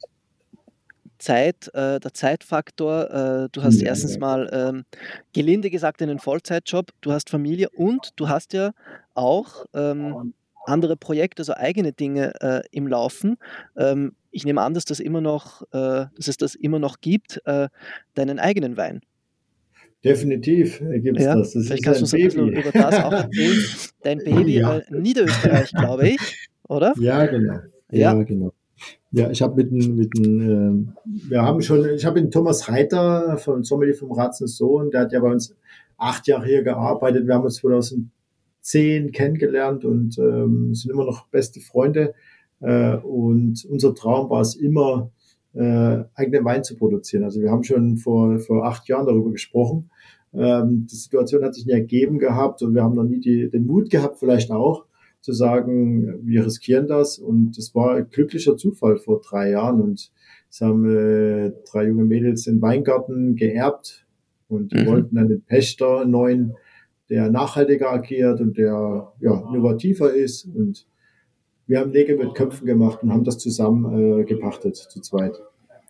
[1.18, 3.12] Zeit, äh, der Zeitfaktor,
[3.44, 4.20] äh, du hast ja, erstens ja.
[4.20, 4.86] mal ähm,
[5.34, 8.72] gelinde gesagt einen Vollzeitjob, du hast Familie und du hast ja
[9.14, 10.34] auch ähm,
[10.66, 13.38] andere Projekte, also eigene Dinge äh, im Laufen.
[13.76, 17.42] Ähm, ich nehme an, dass das immer noch, äh, dass es das immer noch gibt,
[17.46, 17.68] äh,
[18.16, 19.02] deinen eigenen Wein.
[20.04, 21.54] Definitiv gibt es ja, das.
[21.54, 21.66] das.
[21.68, 23.60] Vielleicht kannst du uns ein bisschen über das auch erzählen.
[24.02, 24.80] Dein Baby, ja.
[24.80, 26.94] Äh, Niederösterreich, glaube ich, oder?
[26.98, 27.60] Ja, genau.
[27.92, 28.52] Ja, ja genau.
[29.12, 32.68] Ja, ich habe mit einem, mit einem, äh, wir haben schon, ich habe den Thomas
[32.70, 35.56] Reiter von Sommelier vom Ratzen Sohn, der hat ja bei uns
[35.98, 37.28] acht Jahre hier gearbeitet.
[37.28, 38.10] Wir haben uns 2000
[38.62, 42.14] zehn kennengelernt und ähm, sind immer noch beste Freunde.
[42.60, 45.12] Äh, und unser Traum war es immer,
[45.54, 47.24] äh, eigenen Wein zu produzieren.
[47.24, 49.90] Also wir haben schon vor, vor acht Jahren darüber gesprochen.
[50.34, 53.66] Ähm, die Situation hat sich nie ergeben gehabt und wir haben noch nie die, den
[53.66, 54.86] Mut gehabt, vielleicht auch,
[55.20, 57.20] zu sagen, wir riskieren das.
[57.20, 59.82] Und das war ein glücklicher Zufall vor drei Jahren.
[59.82, 60.12] Und
[60.50, 64.06] es haben äh, drei junge Mädels den Weingarten geerbt
[64.48, 64.86] und mhm.
[64.86, 66.54] wollten dann den Pächter neuen
[67.12, 70.46] der nachhaltiger agiert und der ja, innovativer ist.
[70.46, 70.88] Und
[71.68, 75.34] wir haben Nägel mit Köpfen gemacht und haben das zusammen äh, gepachtet, zu zweit.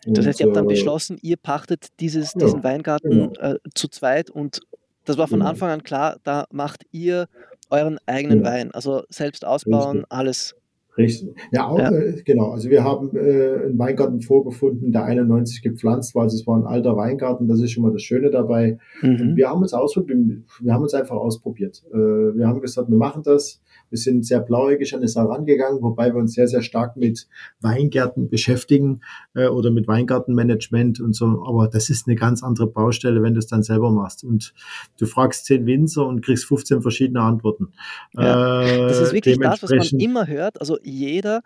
[0.07, 3.34] Und, das heißt, ihr habt dann äh, beschlossen, ihr pachtet dieses, diesen ja, Weingarten genau.
[3.39, 4.61] äh, zu zweit und
[5.05, 5.51] das war von genau.
[5.51, 7.28] Anfang an klar, da macht ihr
[7.69, 8.45] euren eigenen ja.
[8.45, 10.11] Wein, also selbst ausbauen, Richtig.
[10.11, 10.55] alles.
[10.98, 11.34] Richtig.
[11.52, 11.92] Ja, auch, ja.
[11.92, 12.52] Äh, genau.
[12.52, 16.24] Also wir haben äh, einen Weingarten vorgefunden, der 91 gepflanzt war.
[16.24, 18.78] Also es war ein alter Weingarten, das ist schon mal das Schöne dabei.
[19.02, 19.36] Mhm.
[19.36, 20.20] Wir haben uns ausprobiert,
[20.60, 21.84] wir haben uns einfach ausprobiert.
[21.92, 23.62] Äh, wir haben gesagt, wir machen das.
[23.92, 27.28] Wir sind sehr blauäugig an das herangegangen, wobei wir uns sehr, sehr stark mit
[27.60, 29.02] Weingärten beschäftigen
[29.36, 31.44] äh, oder mit Weingartenmanagement und so.
[31.46, 34.24] Aber das ist eine ganz andere Baustelle, wenn du es dann selber machst.
[34.24, 34.54] Und
[34.98, 37.74] du fragst zehn Winzer und kriegst 15 verschiedene Antworten.
[38.14, 40.60] Ja, das ist wirklich das, was man immer hört.
[40.60, 41.44] Also jeder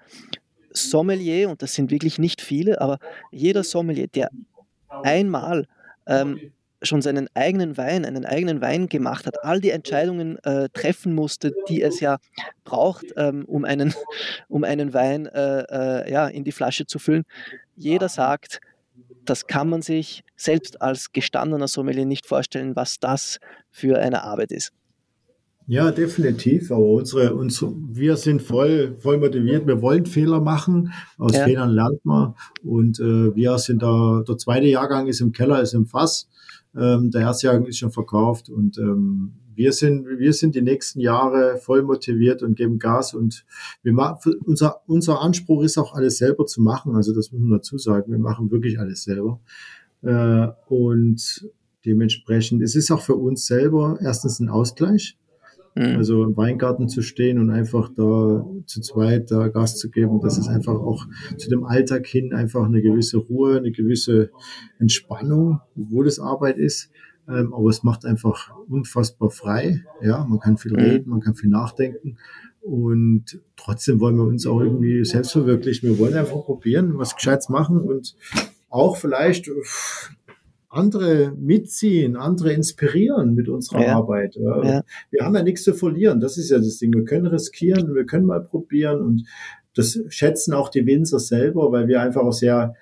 [0.71, 2.99] Sommelier, und das sind wirklich nicht viele, aber
[3.31, 4.29] jeder Sommelier, der
[5.03, 5.67] einmal
[6.07, 6.39] ähm,
[6.85, 11.53] schon seinen eigenen Wein, einen eigenen Wein gemacht hat, all die Entscheidungen äh, treffen musste,
[11.69, 12.17] die es ja
[12.63, 13.93] braucht, ähm, um, einen,
[14.47, 17.23] um einen Wein äh, äh, ja, in die Flasche zu füllen.
[17.75, 18.61] Jeder sagt,
[19.25, 23.39] das kann man sich selbst als gestandener Sommelier nicht vorstellen, was das
[23.71, 24.71] für eine Arbeit ist.
[25.67, 26.71] Ja, definitiv.
[26.71, 29.65] Aber unsere, unsere, wir sind voll, voll motiviert.
[29.65, 30.93] Wir wollen Fehler machen.
[31.17, 31.43] Aus ja.
[31.43, 32.35] Fehlern lernt man.
[32.63, 36.29] Und äh, wir sind da, der zweite Jahrgang ist im Keller, ist im Fass.
[36.77, 38.49] Ähm, der Jahrgang ist schon verkauft.
[38.49, 43.13] Und ähm, wir sind, wir sind die nächsten Jahre voll motiviert und geben Gas.
[43.13, 43.45] Und
[43.83, 46.95] wir machen, unser, unser Anspruch ist auch alles selber zu machen.
[46.95, 48.11] Also das muss man dazu sagen.
[48.11, 49.39] Wir machen wirklich alles selber.
[50.01, 51.49] Äh, und
[51.85, 55.17] dementsprechend, es ist auch für uns selber erstens ein Ausgleich
[55.75, 55.97] Mhm.
[55.97, 60.37] Also im Weingarten zu stehen und einfach da zu zweit da Gas zu geben, das
[60.37, 61.05] ist einfach auch
[61.37, 64.31] zu dem Alltag hin einfach eine gewisse Ruhe, eine gewisse
[64.79, 66.89] Entspannung, obwohl es Arbeit ist.
[67.27, 69.83] Ähm, aber es macht einfach unfassbar frei.
[70.01, 70.79] Ja, man kann viel mhm.
[70.79, 72.17] reden, man kann viel nachdenken.
[72.61, 75.89] Und trotzdem wollen wir uns auch irgendwie selbst verwirklichen.
[75.89, 78.15] Wir wollen einfach probieren, was Gescheites machen und
[78.69, 79.49] auch vielleicht
[80.75, 83.95] andere mitziehen, andere inspirieren mit unserer ja.
[83.95, 84.35] Arbeit.
[84.35, 84.83] Ja.
[85.09, 86.19] Wir haben ja nichts zu verlieren.
[86.19, 86.93] Das ist ja das Ding.
[86.93, 89.25] Wir können riskieren, wir können mal probieren und
[89.73, 92.75] das schätzen auch die Winzer selber, weil wir einfach auch sehr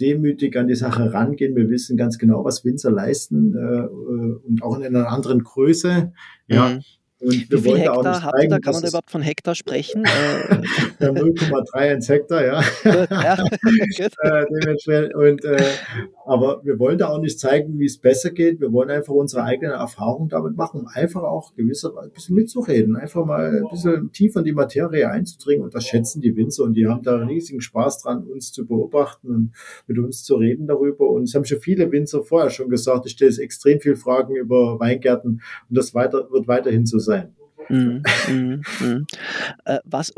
[0.00, 1.54] demütig an die Sache rangehen.
[1.54, 3.86] Wir wissen ganz genau, was Winzer leisten äh,
[4.46, 6.12] und auch in einer anderen Größe.
[6.48, 6.80] Ja, mhm.
[7.22, 8.58] Und Wie viel Hektar habt ihr da?
[8.58, 10.02] Kann man da überhaupt von Hektar sprechen?
[11.00, 12.62] ja, 0,31 Hektar, ja.
[12.84, 13.44] Ja.
[14.22, 15.62] äh, und, äh,
[16.26, 18.60] aber wir wollen da auch nicht zeigen, wie es besser geht.
[18.60, 22.96] Wir wollen einfach unsere eigenen Erfahrungen damit machen, um einfach auch gewisser ein bisschen mitzureden,
[22.96, 25.62] einfach mal ein bisschen tiefer in die Materie einzudringen.
[25.62, 29.28] Und das schätzen die Winzer und die haben da riesigen Spaß dran, uns zu beobachten
[29.28, 29.52] und
[29.86, 31.08] mit uns zu reden darüber.
[31.08, 34.80] Und es haben schon viele Winzer vorher schon gesagt, ich stelle extrem viele Fragen über
[34.80, 37.36] Weingärten und das weiter, wird weiterhin so sein sein.
[37.68, 39.06] Mm, mm, mm.
[39.64, 40.12] Äh, was,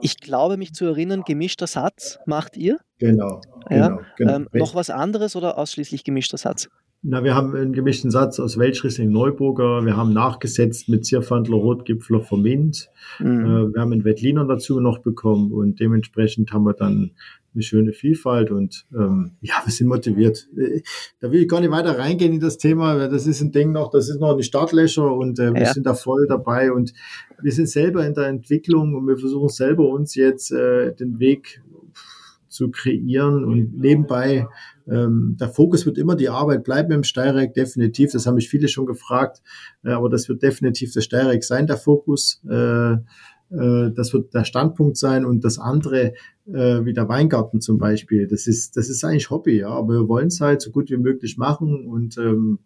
[0.00, 2.78] ich glaube, mich zu erinnern, gemischter Satz macht ihr?
[2.98, 3.40] Genau.
[3.68, 3.88] Ja?
[3.88, 4.34] genau, genau.
[4.34, 6.68] Ähm, noch was anderes oder ausschließlich gemischter Satz?
[7.02, 9.86] Na, wir haben einen gemischten Satz aus Welschriesling Neuburger.
[9.86, 12.90] Wir haben nachgesetzt mit Zierfandler, Rotgipfler, Vermint.
[13.18, 13.40] Mhm.
[13.40, 17.12] Äh, wir haben einen Wettliner dazu noch bekommen und dementsprechend haben wir dann
[17.54, 20.48] eine schöne Vielfalt und ähm, ja, wir sind motiviert.
[21.20, 23.72] Da will ich gar nicht weiter reingehen in das Thema, weil das ist ein Ding
[23.72, 25.72] noch, das ist noch eine Startlöcher und äh, wir ja.
[25.72, 26.92] sind da voll dabei und
[27.42, 31.62] wir sind selber in der Entwicklung und wir versuchen selber uns jetzt äh, den Weg
[32.50, 34.46] zu kreieren und nebenbei
[34.88, 38.12] ähm, der Fokus wird immer die Arbeit bleiben im Steyrek, definitiv.
[38.12, 39.40] Das haben mich viele schon gefragt,
[39.84, 42.42] äh, aber das wird definitiv der Steyrek sein, der Fokus.
[42.50, 42.92] Äh,
[43.50, 46.14] äh, das wird der Standpunkt sein und das andere,
[46.46, 50.08] äh, wie der Weingarten zum Beispiel, das ist, das ist eigentlich Hobby, ja, aber wir
[50.08, 52.58] wollen es halt so gut wie möglich machen und ähm,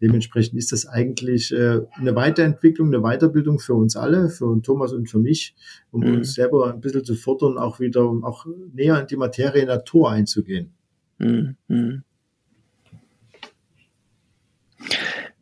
[0.00, 5.08] dementsprechend ist das eigentlich äh, eine Weiterentwicklung, eine Weiterbildung für uns alle, für Thomas und
[5.10, 5.54] für mich,
[5.90, 6.16] um mhm.
[6.16, 10.10] uns selber ein bisschen zu fordern, auch wieder, um auch näher in die Materie Natur
[10.10, 10.72] einzugehen.
[11.18, 11.56] Mhm.
[11.68, 12.02] mhm.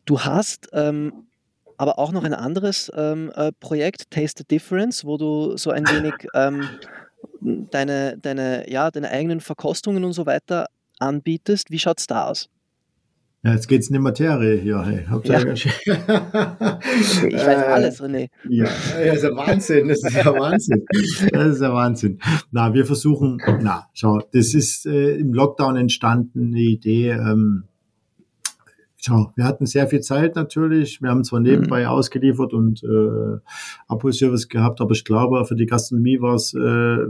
[0.05, 1.27] Du hast ähm,
[1.77, 5.85] aber auch noch ein anderes ähm, äh, Projekt, Taste the Difference, wo du so ein
[5.85, 6.67] wenig ähm,
[7.41, 10.67] deine, deine, ja, deine eigenen Verkostungen und so weiter
[10.99, 11.69] anbietest.
[11.69, 12.49] Wie schaut es da aus?
[13.43, 14.83] Ja, jetzt geht es in die Materie hier.
[14.83, 15.05] Hey.
[15.23, 15.39] Ja.
[15.53, 15.65] ich
[17.45, 18.29] weiß alles, René.
[18.49, 19.87] Ja, das ist ja Wahnsinn.
[19.87, 20.85] Das ist ja Wahnsinn.
[21.31, 22.19] Das ist ja Wahnsinn.
[22.51, 27.65] Na, wir versuchen, na, schau, das ist äh, im Lockdown entstanden, eine Idee, ähm,
[28.99, 31.01] Schau, wir hatten sehr viel Zeit natürlich.
[31.03, 31.89] Wir haben zwar nebenbei mhm.
[31.89, 33.37] ausgeliefert und äh,
[33.87, 37.05] Abholservice gehabt, aber ich glaube, für die Gastronomie war es äh,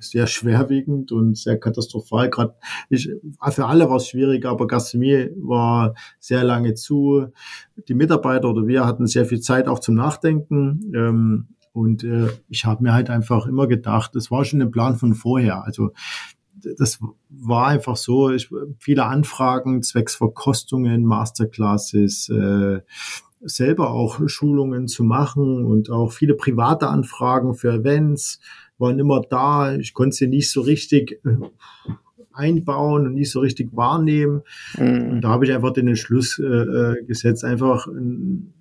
[0.00, 2.30] sehr schwerwiegend und sehr katastrophal.
[2.30, 2.54] Gerade
[3.50, 7.26] für alle war es schwierig, aber Gastronomie war sehr lange zu.
[7.88, 10.92] Die Mitarbeiter oder wir hatten sehr viel Zeit auch zum Nachdenken.
[10.94, 14.96] Ähm, und äh, ich habe mir halt einfach immer gedacht, das war schon ein Plan
[14.96, 15.64] von vorher.
[15.64, 15.90] Also
[16.78, 22.80] das war einfach so, ich, viele Anfragen zwecks Verkostungen, Masterclasses, äh,
[23.40, 28.40] selber auch Schulungen zu machen und auch viele private Anfragen für Events
[28.78, 29.74] waren immer da.
[29.76, 31.36] Ich konnte sie nicht so richtig äh,
[32.32, 34.42] einbauen und nicht so richtig wahrnehmen.
[34.76, 35.10] Mhm.
[35.10, 38.52] Und da habe ich einfach den Entschluss äh, äh, gesetzt, einfach ein,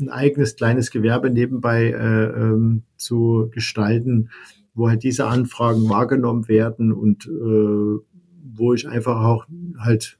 [0.00, 4.30] ein, eigenes kleines Gewerbe nebenbei äh, ähm, zu gestalten,
[4.74, 8.00] wo halt diese Anfragen wahrgenommen werden und äh,
[8.52, 9.46] wo ich einfach auch
[9.78, 10.18] halt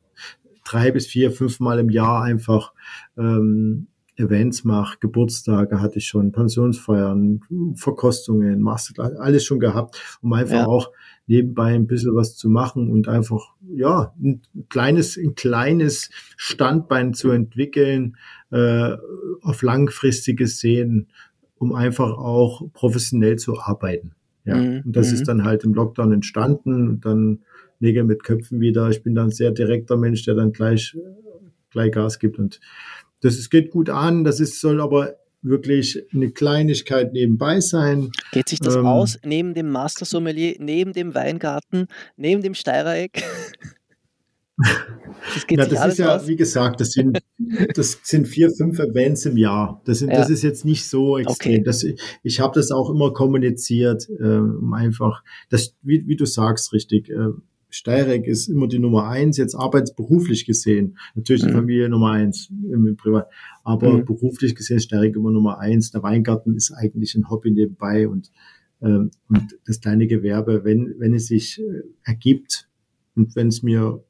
[0.64, 2.72] drei bis vier, fünf Mal im Jahr einfach
[3.16, 3.88] ähm,
[4.20, 7.40] Events mache, Geburtstage hatte ich schon, Pensionsfeiern,
[7.74, 10.66] Verkostungen, Masterclass, alles schon gehabt, um einfach ja.
[10.66, 10.92] auch
[11.26, 17.30] nebenbei ein bisschen was zu machen und einfach, ja, ein kleines, ein kleines Standbein zu
[17.30, 18.16] entwickeln,
[18.50, 18.96] äh,
[19.42, 21.08] auf langfristiges Sehen,
[21.56, 24.12] um einfach auch professionell zu arbeiten.
[24.44, 24.82] Ja, mhm.
[24.86, 25.26] und das ist mhm.
[25.26, 27.40] dann halt im Lockdown entstanden und dann
[27.80, 28.90] Nägel mit Köpfen wieder.
[28.90, 30.96] Ich bin dann ein sehr direkter Mensch, der dann gleich,
[31.70, 32.60] gleich Gas gibt und
[33.20, 34.24] das ist, geht gut an.
[34.24, 38.10] Das ist, soll aber wirklich eine Kleinigkeit nebenbei sein.
[38.32, 43.24] Geht sich das ähm, aus, neben dem Master Sommelier, neben dem Weingarten, neben dem Steirereck?
[45.34, 46.26] Das, geht ja, das ist ja, aus?
[46.26, 47.18] wie gesagt, das sind,
[47.74, 49.80] das sind vier, fünf Events im Jahr.
[49.84, 50.18] Das, sind, ja.
[50.18, 51.54] das ist jetzt nicht so extrem.
[51.54, 51.62] Okay.
[51.62, 51.84] Das,
[52.22, 57.10] ich habe das auch immer kommuniziert, äh, um einfach, das, wie, wie du sagst, richtig,
[57.10, 57.28] äh,
[57.70, 60.98] Steyrek ist immer die Nummer eins, jetzt arbeitsberuflich gesehen.
[61.14, 61.48] Natürlich mhm.
[61.48, 63.28] die Familie Nummer eins im Privat,
[63.64, 64.04] aber mhm.
[64.04, 65.90] beruflich gesehen ist Steyrek immer Nummer eins.
[65.90, 68.30] Der Weingarten ist eigentlich ein Hobby nebenbei und,
[68.82, 72.68] ähm, und das kleine Gewerbe, wenn, wenn es sich äh, ergibt
[73.14, 74.02] und wenn es mir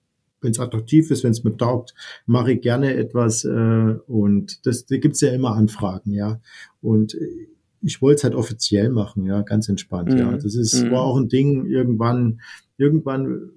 [0.43, 1.95] wenn es attraktiv ist, wenn es mir taugt,
[2.25, 6.41] mache ich gerne etwas äh, und das da gibt's ja immer Anfragen, ja.
[6.81, 7.15] Und
[7.83, 10.19] ich wollte es halt offiziell machen, ja, ganz entspannt, mhm.
[10.19, 10.33] ja.
[10.33, 10.91] Das ist mhm.
[10.91, 12.41] war auch ein Ding irgendwann
[12.77, 13.51] irgendwann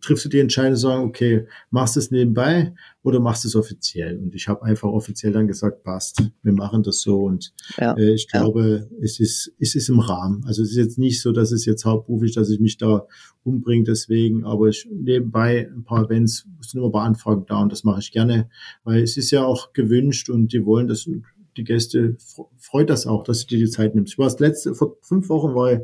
[0.00, 4.18] triffst du die Entscheidung sagen, okay, machst du es nebenbei oder machst du es offiziell?
[4.18, 7.24] Und ich habe einfach offiziell dann gesagt, passt, wir machen das so.
[7.24, 9.04] Und ja, äh, ich glaube, ja.
[9.04, 10.44] es ist es ist im Rahmen.
[10.46, 13.06] Also es ist jetzt nicht so, dass es jetzt hauptberuflich, dass ich mich da
[13.44, 17.70] umbringe deswegen, aber ich nebenbei ein paar Events, sind immer ein paar Anfragen da und
[17.70, 18.48] das mache ich gerne,
[18.82, 21.08] weil es ist ja auch gewünscht und die wollen das
[21.56, 22.16] die Gäste
[22.58, 24.14] freut das auch, dass du dir die Zeit nimmst.
[24.14, 25.80] Ich war das letzte, vor fünf Wochen war ich,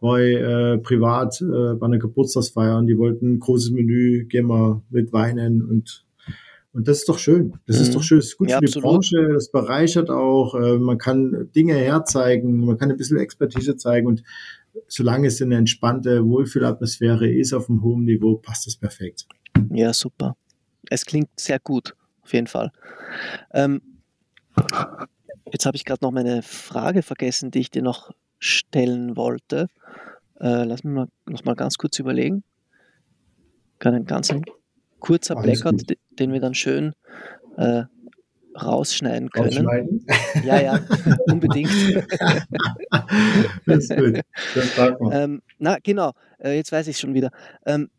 [0.00, 4.82] war äh, privat äh, bei einer Geburtstagsfeier und die wollten ein großes Menü, gehen wir
[4.90, 6.04] mit Weinen und
[6.72, 7.54] und das ist doch schön.
[7.66, 7.82] Das mhm.
[7.82, 8.18] ist doch schön.
[8.18, 8.84] Das ist gut ja, für die absolut.
[8.84, 9.28] Branche.
[9.32, 10.54] Das bereichert auch.
[10.54, 12.64] Äh, man kann Dinge herzeigen.
[12.64, 14.06] Man kann ein bisschen Expertise zeigen.
[14.06, 14.22] Und
[14.86, 19.26] solange es eine entspannte Wohlfühlatmosphäre ist auf einem hohen Niveau, passt das perfekt.
[19.70, 20.36] Ja, super.
[20.90, 21.96] Es klingt sehr gut.
[22.22, 22.70] Auf jeden Fall.
[23.52, 23.80] Ähm,
[25.52, 29.66] Jetzt habe ich gerade noch meine Frage vergessen, die ich dir noch stellen wollte.
[30.40, 32.42] Äh, lass mich mal noch mal ganz kurz überlegen.
[33.80, 34.32] Ein ganz
[34.98, 35.98] kurzer Alles Blackout, gut.
[36.18, 36.94] den wir dann schön
[37.56, 37.84] äh,
[38.60, 40.04] rausschneiden können.
[40.44, 40.80] Ja, ja,
[41.26, 41.70] unbedingt.
[43.66, 44.20] das ist gut.
[44.54, 47.30] Das ähm, na, genau, äh, jetzt weiß ich schon wieder.
[47.64, 47.90] Ähm,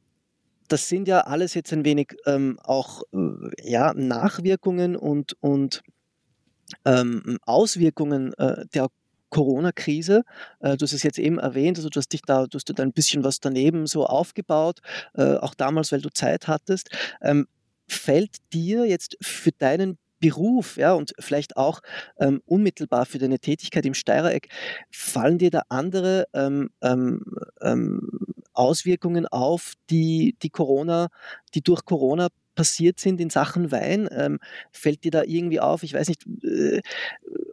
[0.67, 5.83] das sind ja alles jetzt ein wenig ähm, auch äh, ja, Nachwirkungen und, und
[6.85, 8.87] ähm, Auswirkungen äh, der
[9.29, 10.23] Corona-Krise.
[10.59, 12.83] Äh, du hast es jetzt eben erwähnt, also du hast dich da, du hast da
[12.83, 14.79] ein bisschen was daneben so aufgebaut,
[15.15, 16.89] äh, auch damals, weil du Zeit hattest.
[17.21, 17.47] Ähm,
[17.87, 21.81] fällt dir jetzt für deinen Beruf, ja, und vielleicht auch
[22.19, 24.49] ähm, unmittelbar für deine Tätigkeit im Steirereck,
[24.91, 27.23] fallen dir da andere ähm, ähm,
[27.61, 28.07] ähm
[28.53, 31.07] Auswirkungen auf, die, die Corona,
[31.55, 34.07] die durch Corona passiert sind in Sachen Wein?
[34.11, 34.39] Ähm,
[34.71, 35.83] fällt dir da irgendwie auf?
[35.83, 36.81] Ich weiß nicht, äh,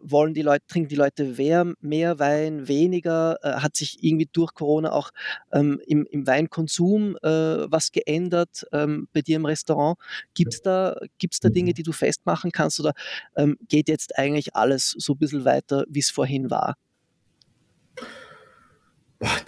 [0.01, 3.39] wollen die Leute, trinken die Leute mehr, mehr Wein, weniger?
[3.43, 5.11] Äh, hat sich irgendwie durch Corona auch
[5.53, 9.99] ähm, im, im, Weinkonsum äh, was geändert ähm, bei dir im Restaurant?
[10.35, 11.75] Gibt es da, gibt's da Dinge, mhm.
[11.75, 12.93] die du festmachen kannst oder
[13.37, 16.77] ähm, geht jetzt eigentlich alles so ein bisschen weiter, wie es vorhin war?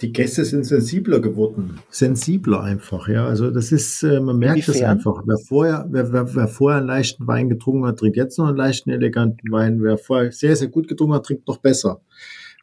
[0.01, 3.25] Die Gäste sind sensibler geworden, sensibler einfach, ja.
[3.25, 4.73] Also das ist, äh, man merkt Inwiefern?
[4.73, 5.23] das einfach.
[5.25, 8.57] Wer vorher, wer, wer, wer vorher einen leichten Wein getrunken hat, trinkt jetzt noch einen
[8.57, 9.81] leichten, eleganten Wein.
[9.81, 12.01] Wer vorher sehr, sehr gut getrunken hat, trinkt noch besser.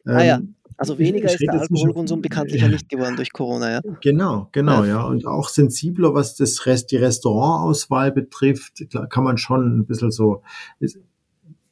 [0.05, 0.37] Ah ja.
[0.37, 3.81] Ähm, also weniger ich, ich ist der Alkoholkonsum bekanntlich ja nicht geworden durch Corona, ja.
[4.01, 4.89] Genau, genau, ja.
[4.89, 5.03] ja.
[5.03, 10.43] Und auch sensibler, was das Rest, die Restaurantauswahl betrifft, kann man schon ein bisschen so,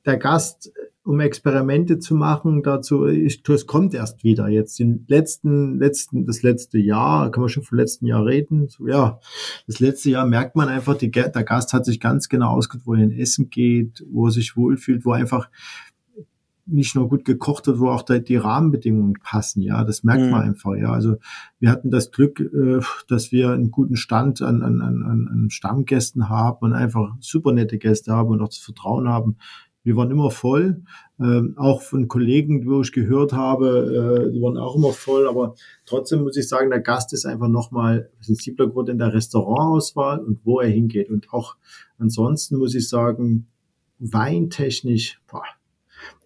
[0.06, 0.72] der Gast
[1.08, 2.64] um Experimente zu machen.
[2.64, 4.50] Dazu, ich, es kommt erst wieder.
[4.50, 8.68] Jetzt den letzten, letzten, das letzte Jahr, kann man schon vom letzten Jahr reden.
[8.68, 9.20] So, ja,
[9.68, 12.94] das letzte Jahr merkt man einfach, die, der Gast hat sich ganz genau ausgesucht, wo
[12.94, 15.50] er in Essen geht, wo er sich wohlfühlt, wo einfach
[16.70, 20.32] nicht nur gut gekocht wird, wo auch die Rahmenbedingungen passen, ja, das merkt mhm.
[20.32, 20.92] man einfach, ja.
[20.92, 21.16] Also
[21.60, 26.28] wir hatten das Glück, äh, dass wir einen guten Stand an, an, an, an Stammgästen
[26.28, 29.38] haben und einfach super nette Gäste haben und auch das Vertrauen haben,
[29.88, 30.84] wir waren immer voll.
[31.18, 35.30] Ähm, auch von Kollegen, wo ich gehört habe, äh, die waren auch immer voll.
[35.30, 40.20] Aber trotzdem muss ich sagen, der Gast ist einfach nochmal sensibler geworden in der Restaurantauswahl
[40.20, 41.10] und wo er hingeht.
[41.10, 41.56] Und auch
[41.98, 43.48] ansonsten muss ich sagen,
[44.00, 45.44] weintechnisch, boah,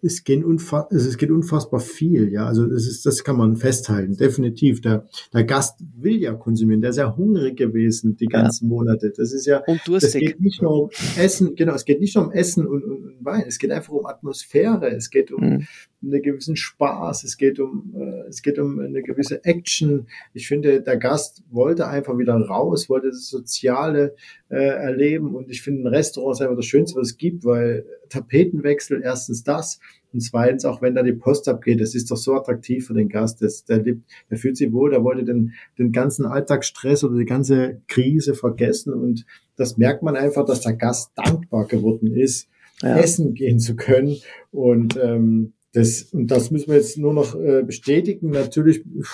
[0.02, 2.46] es, geht unfass, es geht unfassbar viel, ja.
[2.46, 4.80] Also das ist, das kann man festhalten, definitiv.
[4.80, 8.70] Der, der Gast will ja konsumieren, der ist ja hungrig gewesen die ganzen ja.
[8.70, 9.12] Monate.
[9.16, 12.26] Das ist ja, und es geht nicht nur um Essen, genau, es geht nicht nur
[12.26, 15.66] um Essen und, und, und Wein, es geht einfach um Atmosphäre, es geht um mhm.
[16.02, 20.08] einen gewissen Spaß, es geht um, äh, es geht um eine gewisse Action.
[20.34, 24.16] Ich finde, der Gast wollte einfach wieder raus, wollte das Soziale
[24.48, 27.86] äh, erleben und ich finde, ein Restaurant ist einfach das Schönste, was es gibt, weil
[28.08, 29.78] Tapetenwechsel, erstens das
[30.12, 33.08] und zweitens, auch wenn da die Post abgeht, das ist doch so attraktiv für den
[33.08, 33.40] Gast.
[33.40, 37.24] Das, der, lebt, der fühlt sich wohl, der wollte den, den ganzen Alltagsstress oder die
[37.24, 38.92] ganze Krise vergessen.
[38.92, 39.24] Und
[39.56, 42.48] das merkt man einfach, dass der Gast dankbar geworden ist,
[42.82, 42.98] ja.
[42.98, 44.16] essen gehen zu können.
[44.50, 48.30] Und ähm, das, und das müssen wir jetzt nur noch äh, bestätigen.
[48.30, 49.06] Natürlich mit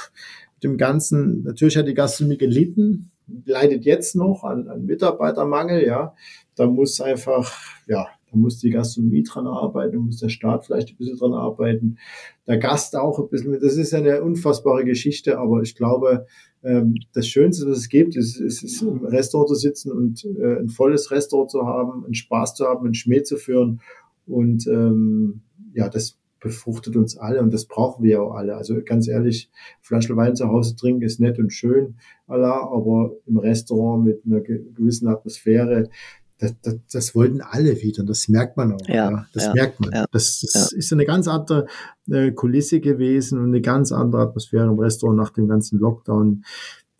[0.65, 3.13] dem Ganzen, natürlich hat die Gastronomie gelitten,
[3.45, 6.15] leidet jetzt noch an, an Mitarbeitermangel, ja.
[6.57, 7.55] Da muss einfach,
[7.87, 11.33] ja, da muss die Gastronomie dran arbeiten, da muss der Staat vielleicht ein bisschen dran
[11.33, 11.99] arbeiten,
[12.47, 13.59] der Gast auch ein bisschen.
[13.61, 16.27] Das ist eine unfassbare Geschichte, aber ich glaube,
[16.63, 20.59] ähm, das Schönste, was es gibt, ist, ist, ist im Restaurant zu sitzen und äh,
[20.59, 23.81] ein volles Restaurant zu haben, einen Spaß zu haben, einen Schmäh zu führen.
[24.27, 25.41] Und ähm,
[25.73, 28.57] ja, das befruchtet uns alle und das brauchen wir ja auch alle.
[28.57, 29.51] Also ganz ehrlich,
[29.81, 34.41] Flasche Wein zu Hause trinken ist nett und schön, Allah, aber im Restaurant mit einer
[34.41, 35.91] gewissen Atmosphäre,
[36.39, 38.05] das, das, das wollten alle wieder.
[38.05, 38.89] Das merkt man auch.
[38.89, 39.27] Ja, ja.
[39.35, 39.91] Das ja, merkt man.
[39.93, 41.67] Ja, das, das ist eine ganz andere
[42.11, 46.45] äh, Kulisse gewesen und eine ganz andere Atmosphäre im Restaurant nach dem ganzen Lockdown.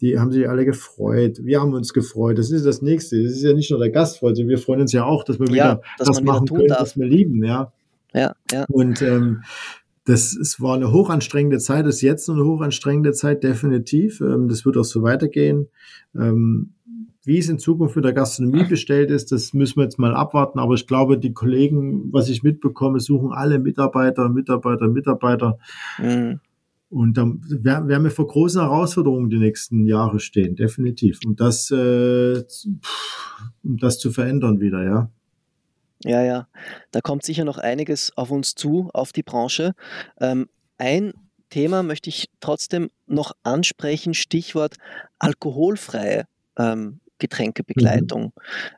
[0.01, 1.41] Die haben sich alle gefreut.
[1.43, 2.39] Wir haben uns gefreut.
[2.39, 3.23] Das ist das Nächste.
[3.23, 5.49] Das ist ja nicht nur der Gast freut, wir freuen uns ja auch, dass wir
[5.49, 6.83] wieder das machen können, darf.
[6.83, 7.45] was wir lieben.
[7.45, 7.73] Ja,
[8.13, 8.65] ja, ja.
[8.69, 9.43] Und ähm,
[10.05, 14.21] das es war eine hochanstrengende Zeit, das ist jetzt eine hochanstrengende Zeit, definitiv.
[14.21, 15.69] Ähm, das wird auch so weitergehen.
[16.17, 16.75] Ähm,
[17.29, 20.59] wie es in Zukunft mit der Gastronomie bestellt ist, das müssen wir jetzt mal abwarten.
[20.59, 25.59] Aber ich glaube, die Kollegen, was ich mitbekomme, suchen alle Mitarbeiter, Mitarbeiter, Mitarbeiter.
[25.99, 26.41] Mhm.
[26.89, 31.21] Und dann werden wir vor großen Herausforderungen die nächsten Jahre stehen, definitiv.
[31.27, 32.43] Um das, äh,
[33.63, 35.11] um das zu verändern wieder, ja.
[36.05, 36.49] Ja, ja.
[36.93, 39.75] Da kommt sicher noch einiges auf uns zu, auf die Branche.
[40.19, 40.49] Ähm,
[40.79, 41.13] ein
[41.51, 44.77] Thema möchte ich trotzdem noch ansprechen, Stichwort
[45.19, 46.25] alkoholfreie
[46.57, 48.25] ähm, Getränkebegleitung.
[48.25, 48.33] Mhm.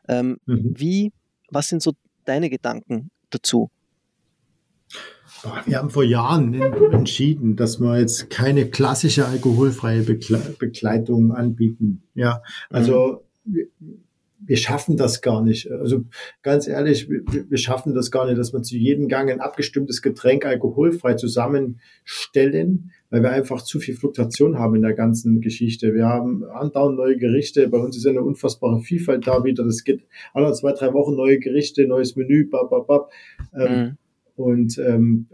[0.09, 0.75] Ähm, mhm.
[0.77, 1.13] Wie,
[1.51, 1.93] was sind so
[2.25, 3.71] deine Gedanken dazu?
[5.65, 6.55] Wir haben vor Jahren
[6.93, 12.03] entschieden, dass wir jetzt keine klassische alkoholfreie Begleitung anbieten.
[12.15, 14.01] Ja, also mhm
[14.51, 15.71] wir schaffen das gar nicht.
[15.71, 16.05] Also
[16.43, 20.03] ganz ehrlich, wir, wir, schaffen das gar nicht, dass wir zu jedem Gang ein abgestimmtes
[20.03, 25.95] Getränk alkoholfrei zusammenstellen, weil wir einfach zu viel Fluktuation haben in der ganzen Geschichte.
[25.95, 27.69] Wir haben andauernd neue Gerichte.
[27.69, 29.65] Bei uns ist eine unfassbare Vielfalt da wieder.
[29.65, 33.11] Das geht alle zwei, drei Wochen neue Gerichte, neues Menü, bab, bab, bab.
[33.55, 33.97] Ähm, mhm.
[34.37, 35.27] Und ähm,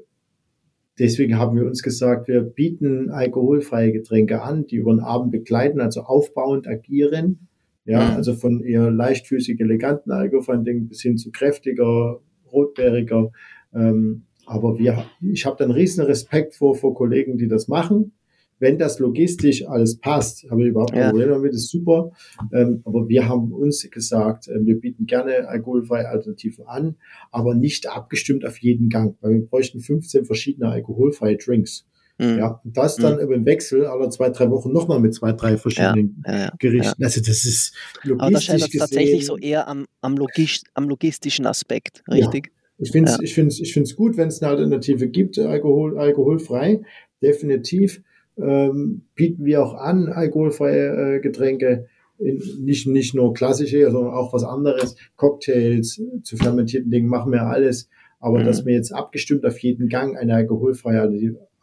[0.98, 5.78] Deswegen haben wir uns gesagt, wir bieten alkoholfreie Getränke an, die über den Abend begleiten,
[5.78, 7.48] also aufbauend agieren
[7.86, 8.16] ja, mhm.
[8.16, 12.20] also von eher leichtfüßig eleganten Algofanding bis hin zu kräftiger,
[12.52, 13.30] rotbeeriger.
[13.72, 18.12] Ähm, aber wir, ich habe dann riesen Respekt vor, vor Kollegen, die das machen.
[18.58, 21.10] Wenn das logistisch alles passt, habe ich überhaupt kein ja.
[21.10, 22.12] Problem damit, ist super.
[22.52, 26.96] Ähm, aber wir haben uns gesagt, äh, wir bieten gerne alkoholfreie Alternativen an,
[27.30, 31.86] aber nicht abgestimmt auf jeden Gang, weil wir bräuchten 15 verschiedene alkoholfreie Drinks.
[32.18, 32.38] Mhm.
[32.38, 33.32] Ja, und das dann mhm.
[33.32, 37.04] im Wechsel alle zwei, drei Wochen nochmal mit zwei, drei verschiedenen ja, ja, Gerichten.
[37.04, 37.74] Also das ist
[38.04, 42.52] logistisch Aber da scheint tatsächlich so eher am, am, Logis am logistischen Aspekt, richtig?
[42.78, 46.82] Ich finde es ich find's, ich find's gut, wenn es eine Alternative gibt, Alkohol, alkoholfrei,
[47.22, 48.02] definitiv.
[48.38, 51.86] Ähm, bieten wir auch an, alkoholfreie äh, Getränke,
[52.18, 57.42] in, nicht, nicht nur klassische, sondern auch was anderes, Cocktails zu fermentierten Dingen machen wir
[57.42, 57.88] alles.
[58.20, 58.44] Aber mhm.
[58.44, 61.00] dass wir jetzt abgestimmt auf jeden Gang eine alkoholfreie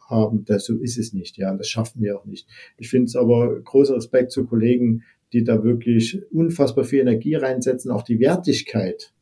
[0.08, 0.44] haben.
[0.44, 1.54] Das, so ist es nicht, ja.
[1.54, 2.46] Das schaffen wir auch nicht.
[2.76, 5.02] Ich finde es aber großer Respekt zu Kollegen,
[5.32, 9.13] die da wirklich unfassbar viel Energie reinsetzen, auch die Wertigkeit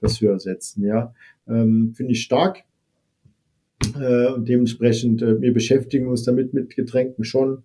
[0.00, 1.14] dafür setzen, ja.
[1.48, 2.64] Ähm, finde ich stark.
[3.98, 7.62] Äh, und dementsprechend, äh, wir beschäftigen uns damit mit Getränken schon,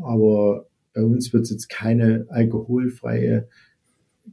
[0.00, 3.48] aber bei uns wird es jetzt keine alkoholfreie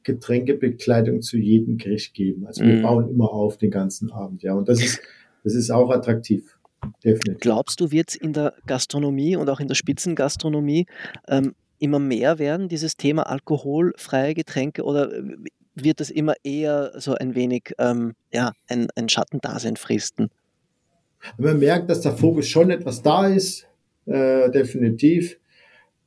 [0.04, 2.46] Getränkebekleidung zu jedem Gericht geben.
[2.46, 2.82] Also wir mm.
[2.82, 4.54] bauen immer auf den ganzen Abend, ja.
[4.54, 5.02] Und das ist,
[5.44, 6.58] das ist auch attraktiv.
[7.04, 7.40] Definitiv.
[7.40, 10.86] Glaubst du, wird es in der Gastronomie und auch in der Spitzengastronomie
[11.28, 15.12] ähm, immer mehr werden, dieses Thema alkoholfreie Getränke, oder
[15.84, 20.30] wird es immer eher so ein wenig ähm, ja, ein, ein Schattendasein fristen?
[21.38, 23.68] Man merkt, dass der Fokus schon etwas da ist,
[24.06, 25.40] äh, definitiv.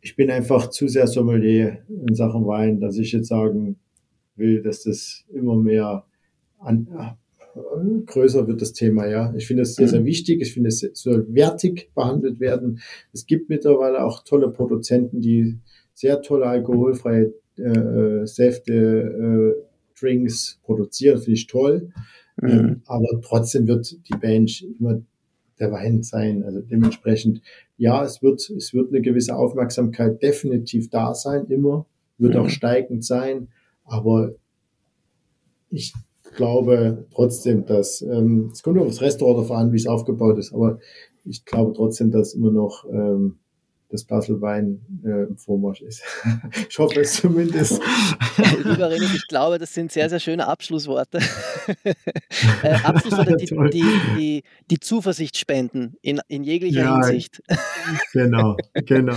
[0.00, 3.76] Ich bin einfach zu sehr Sommelier in Sachen Wein, dass ich jetzt sagen
[4.36, 6.04] will, dass das immer mehr
[6.58, 6.88] an,
[8.06, 9.32] größer wird das Thema, ja.
[9.36, 10.06] Ich finde es sehr, sehr mhm.
[10.06, 10.40] wichtig.
[10.40, 12.80] Ich finde, es soll wertig behandelt werden.
[13.12, 15.58] Es gibt mittlerweile auch tolle Produzenten, die
[15.94, 19.62] sehr tolle alkoholfreie äh, Säfte, äh,
[19.98, 21.18] Drinks produzieren.
[21.18, 21.90] Finde ich toll.
[22.40, 22.48] Mhm.
[22.48, 25.00] Ähm, aber trotzdem wird die Bench immer
[25.59, 26.42] der Wein sein.
[26.42, 27.42] Also dementsprechend,
[27.76, 31.86] ja, es wird, es wird eine gewisse Aufmerksamkeit definitiv da sein, immer.
[32.18, 32.40] Wird mhm.
[32.40, 33.48] auch steigend sein.
[33.84, 34.32] Aber
[35.70, 35.94] ich
[36.34, 40.53] glaube trotzdem, dass ähm, es kommt auf das Restaurant darauf an, wie es aufgebaut ist,
[40.53, 40.78] aber
[41.24, 43.38] ich glaube trotzdem, dass immer noch ähm,
[43.93, 46.03] das Basel Wein äh, im Vormarsch ist.
[46.68, 47.80] ich hoffe es zumindest.
[48.64, 51.18] Lieber René, ich glaube, das sind sehr, sehr schöne Abschlussworte.
[51.84, 53.84] äh, Abschlussworte, die, die,
[54.16, 57.43] die, die, Zuversicht spenden in, in jeglicher ja, Hinsicht.
[58.14, 59.16] genau, genau.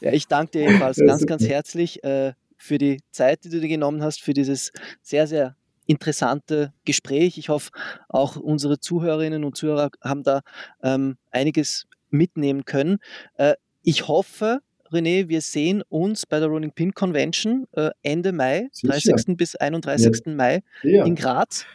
[0.00, 2.04] ja, ich danke dir jedenfalls ganz, ganz herzlich.
[2.04, 5.54] Äh, für die Zeit, die du dir genommen hast, für dieses sehr, sehr
[5.88, 7.38] interessante Gespräch.
[7.38, 7.70] Ich hoffe,
[8.08, 10.42] auch unsere Zuhörerinnen und Zuhörer haben da
[10.82, 12.98] ähm, einiges mitnehmen können.
[13.34, 18.68] Äh, ich hoffe, René, wir sehen uns bei der Rolling Pin Convention äh, Ende Mai,
[18.72, 18.92] Sicher.
[18.92, 19.36] 30.
[19.36, 20.22] bis 31.
[20.26, 20.32] Ja.
[20.34, 21.66] Mai in Graz.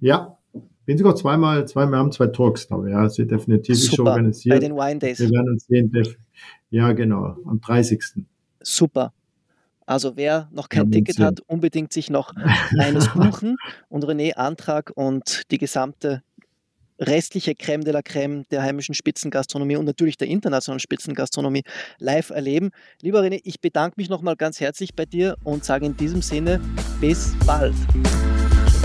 [0.00, 0.38] Ja,
[0.88, 2.82] bin sogar zweimal, zweimal haben zwei Talks da.
[2.86, 4.54] Ja, also definitiv Super, schon organisiert.
[4.54, 5.20] Bei den Wine Days.
[5.20, 5.92] Wir werden uns sehen.
[6.70, 8.24] Ja, genau, am 30.
[8.62, 9.12] Super.
[9.84, 12.34] Also wer noch kein ja, Ticket hat, unbedingt sich noch
[12.78, 13.56] eines buchen
[13.88, 16.22] und René Antrag und die gesamte
[16.98, 21.62] restliche Crème de la Crème der heimischen Spitzengastronomie und natürlich der internationalen Spitzengastronomie
[21.98, 22.70] live erleben.
[23.02, 26.60] Lieber René, ich bedanke mich nochmal ganz herzlich bei dir und sage in diesem Sinne
[27.00, 27.74] bis bald.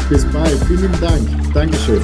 [0.09, 1.53] Bis bald, vielen Dank.
[1.53, 2.01] Dankeschön.